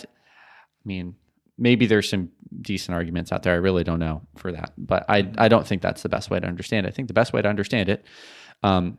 [0.85, 1.15] mean,
[1.57, 2.29] maybe there's some
[2.61, 3.53] decent arguments out there.
[3.53, 6.39] I really don't know for that, but I I don't think that's the best way
[6.39, 6.89] to understand it.
[6.89, 8.05] I think the best way to understand it
[8.61, 8.97] um,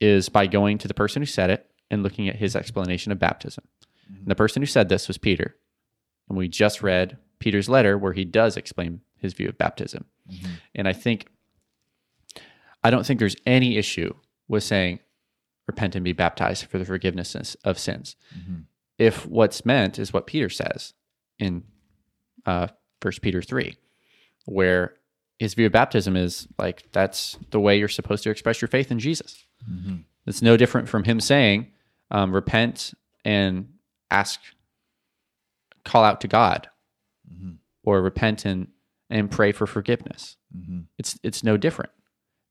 [0.00, 3.18] is by going to the person who said it and looking at his explanation of
[3.18, 3.64] baptism.
[4.08, 5.56] And the person who said this was Peter,
[6.28, 10.04] and we just read Peter's letter where he does explain his view of baptism.
[10.74, 11.26] And I think
[12.82, 14.14] I don't think there's any issue
[14.48, 15.00] with saying
[15.66, 18.16] repent and be baptized for the forgiveness of sins.
[19.00, 20.92] If what's meant is what Peter says
[21.38, 21.64] in
[22.46, 22.68] uh,
[23.02, 23.74] 1 Peter 3,
[24.44, 24.94] where
[25.38, 28.90] his view of baptism is like that's the way you're supposed to express your faith
[28.90, 29.46] in Jesus.
[30.26, 31.68] It's no different from him saying,
[32.10, 32.92] um, repent
[33.24, 33.70] and
[34.10, 34.38] ask,
[35.84, 36.68] call out to God,
[37.84, 38.68] or repent and,
[39.08, 40.36] and pray for forgiveness.
[40.98, 41.90] It's it's no different.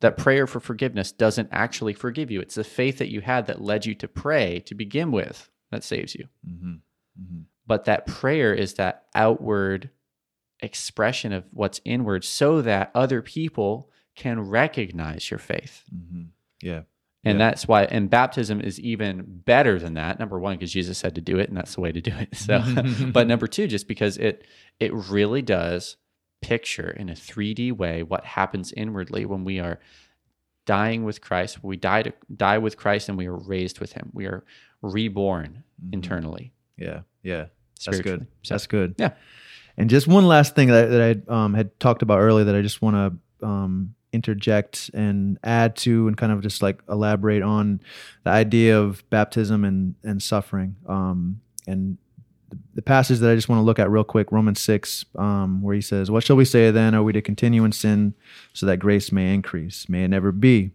[0.02, 2.42] That prayer for forgiveness doesn't actually forgive you.
[2.42, 5.84] It's the faith that you had that led you to pray to begin with that
[5.84, 6.28] saves you.
[6.48, 6.72] Mm-hmm.
[7.22, 7.42] Mm-hmm.
[7.68, 9.90] But that prayer is that outward
[10.62, 15.84] expression of what's inward so that other people can recognize your faith.
[15.94, 16.24] Mm-hmm.
[16.62, 16.82] Yeah.
[17.26, 20.20] And that's why, and baptism is even better than that.
[20.20, 22.30] Number one, because Jesus said to do it, and that's the way to do it.
[22.36, 22.64] So,
[23.12, 24.46] but number two, just because it
[24.80, 25.98] it really does
[26.42, 29.80] picture in a 3D way what happens inwardly when we are
[30.66, 31.64] dying with Christ.
[31.64, 34.12] We die to die with Christ, and we are raised with Him.
[34.14, 34.44] We are
[34.82, 36.54] reborn internally.
[36.78, 37.02] Yeah.
[37.24, 37.46] Yeah.
[37.86, 38.28] That's good.
[38.44, 38.96] So- That's good.
[38.98, 39.12] Yeah.
[39.78, 42.62] And just one last thing that, that I um, had talked about earlier that I
[42.62, 42.96] just want
[43.42, 47.80] to um, interject and add to and kind of just like elaborate on
[48.26, 50.76] the idea of baptism and, and suffering.
[50.86, 51.98] Um, and
[52.74, 55.76] the, passage that I just want to look at real quick, Romans 6, um, where
[55.76, 56.96] he says, What shall we say then?
[56.96, 58.14] Are we to continue in sin
[58.54, 59.88] so that grace may increase?
[59.90, 60.72] May it never be.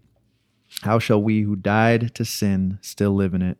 [0.82, 3.58] How shall we who died to sin still live in it?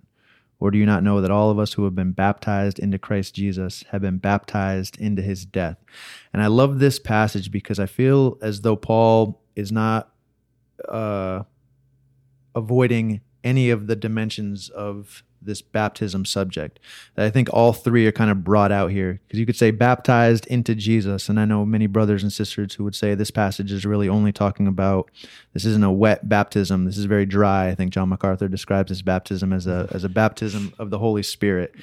[0.61, 3.35] Or do you not know that all of us who have been baptized into Christ
[3.35, 5.77] Jesus have been baptized into his death?
[6.33, 10.11] And I love this passage because I feel as though Paul is not
[10.89, 11.43] uh,
[12.55, 16.81] avoiding any of the dimensions of this baptism subject.
[17.17, 20.47] I think all three are kind of brought out here because you could say baptized
[20.47, 21.29] into Jesus.
[21.29, 24.33] And I know many brothers and sisters who would say this passage is really only
[24.33, 25.11] talking about
[25.53, 26.85] this isn't a wet baptism.
[26.85, 27.69] This is very dry.
[27.69, 31.23] I think John MacArthur describes this baptism as a as a baptism of the Holy
[31.23, 31.75] Spirit.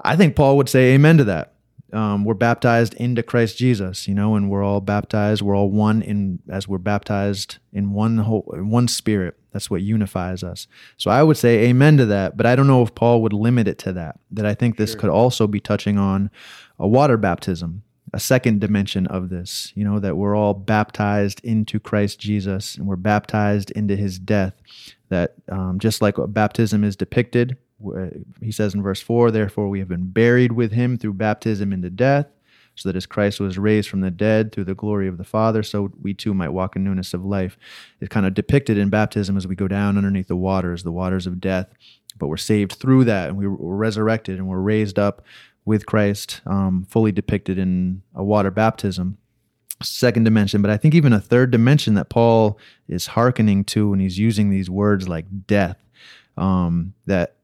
[0.00, 1.55] I think Paul would say amen to that.
[1.92, 5.42] Um, we're baptized into Christ Jesus, you know, and we're all baptized.
[5.42, 9.36] We're all one in as we're baptized in one whole, in one Spirit.
[9.52, 10.66] That's what unifies us.
[10.96, 12.36] So I would say amen to that.
[12.36, 14.18] But I don't know if Paul would limit it to that.
[14.32, 16.30] That I think this could also be touching on
[16.78, 17.82] a water baptism,
[18.12, 19.72] a second dimension of this.
[19.76, 24.54] You know, that we're all baptized into Christ Jesus and we're baptized into His death.
[25.08, 27.56] That um, just like what baptism is depicted
[28.40, 31.90] he says in verse 4 therefore we have been buried with him through baptism into
[31.90, 32.26] death
[32.74, 35.62] so that as christ was raised from the dead through the glory of the father
[35.62, 37.58] so we too might walk in newness of life
[38.00, 41.26] it's kind of depicted in baptism as we go down underneath the waters the waters
[41.26, 41.68] of death
[42.18, 45.24] but we're saved through that and we we're resurrected and we're raised up
[45.64, 49.18] with christ um, fully depicted in a water baptism
[49.82, 52.58] second dimension, but I think even a third dimension that Paul
[52.88, 55.76] is hearkening to when he's using these words like death.
[56.36, 57.35] Um, that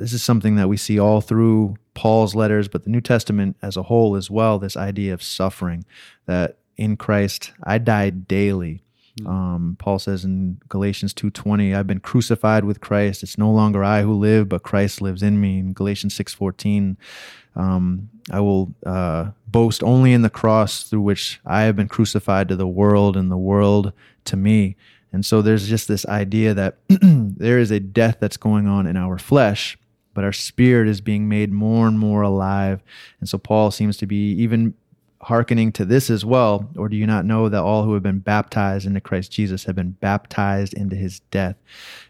[0.00, 3.76] this is something that we see all through Paul's letters, but the New Testament as
[3.76, 5.84] a whole as well, this idea of suffering
[6.24, 8.82] that in Christ I died daily.
[9.26, 13.22] Um, Paul says in Galatians 2:20, I've been crucified with Christ.
[13.22, 15.58] It's no longer I who live, but Christ lives in me.
[15.58, 16.96] In Galatians 6:14,
[17.54, 22.48] um, I will uh, boast only in the cross through which I have been crucified
[22.48, 23.92] to the world and the world
[24.24, 24.76] to me.
[25.12, 28.96] And so there's just this idea that there is a death that's going on in
[28.96, 29.76] our flesh,
[30.20, 32.82] but our spirit is being made more and more alive.
[33.20, 34.74] And so Paul seems to be even
[35.22, 38.18] hearkening to this as well, or do you not know that all who have been
[38.18, 41.56] baptized into Christ Jesus have been baptized into his death?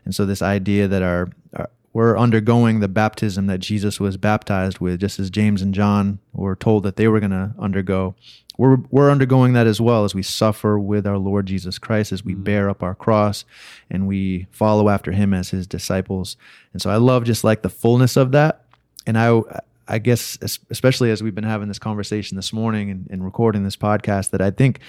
[0.04, 4.80] And so this idea that our, our we're undergoing the baptism that Jesus was baptized
[4.80, 8.16] with, just as James and John were told that they were going to undergo.
[8.60, 12.22] We're, we're undergoing that as well as we suffer with our Lord Jesus Christ, as
[12.22, 12.42] we mm-hmm.
[12.42, 13.46] bear up our cross
[13.88, 16.36] and we follow after him as his disciples.
[16.74, 18.66] And so I love just like the fullness of that.
[19.06, 19.40] And I,
[19.88, 23.78] I guess, especially as we've been having this conversation this morning and, and recording this
[23.78, 24.80] podcast, that I think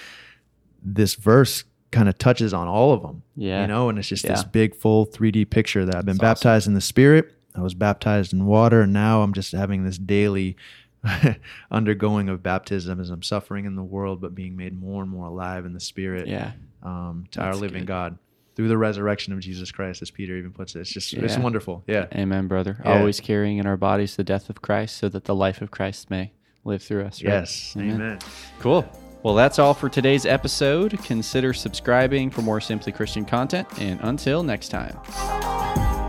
[0.82, 3.22] this verse kind of touches on all of them.
[3.36, 3.62] Yeah.
[3.62, 4.32] You know, and it's just yeah.
[4.32, 6.72] this big, full 3D picture that I've been That's baptized awesome.
[6.72, 7.32] in the Spirit.
[7.54, 10.56] I was baptized in water, and now I'm just having this daily
[11.70, 15.26] undergoing of baptism as I'm suffering in the world, but being made more and more
[15.26, 16.28] alive in the Spirit.
[16.28, 16.52] Yeah.
[16.82, 17.88] Um, to That's our living good.
[17.88, 18.18] God
[18.54, 20.80] through the resurrection of Jesus Christ, as Peter even puts it.
[20.80, 21.22] It's just, yeah.
[21.22, 21.84] it's wonderful.
[21.86, 22.06] Yeah.
[22.14, 22.78] Amen, brother.
[22.84, 22.98] Yeah.
[22.98, 26.10] Always carrying in our bodies the death of Christ so that the life of Christ
[26.10, 26.32] may
[26.64, 27.22] live through us.
[27.22, 27.30] Right?
[27.30, 27.74] Yes.
[27.76, 27.94] Amen.
[27.94, 28.18] Amen.
[28.58, 28.84] Cool.
[29.22, 30.98] Well, that's all for today's episode.
[31.04, 33.68] Consider subscribing for more Simply Christian content.
[33.78, 36.01] And until next time.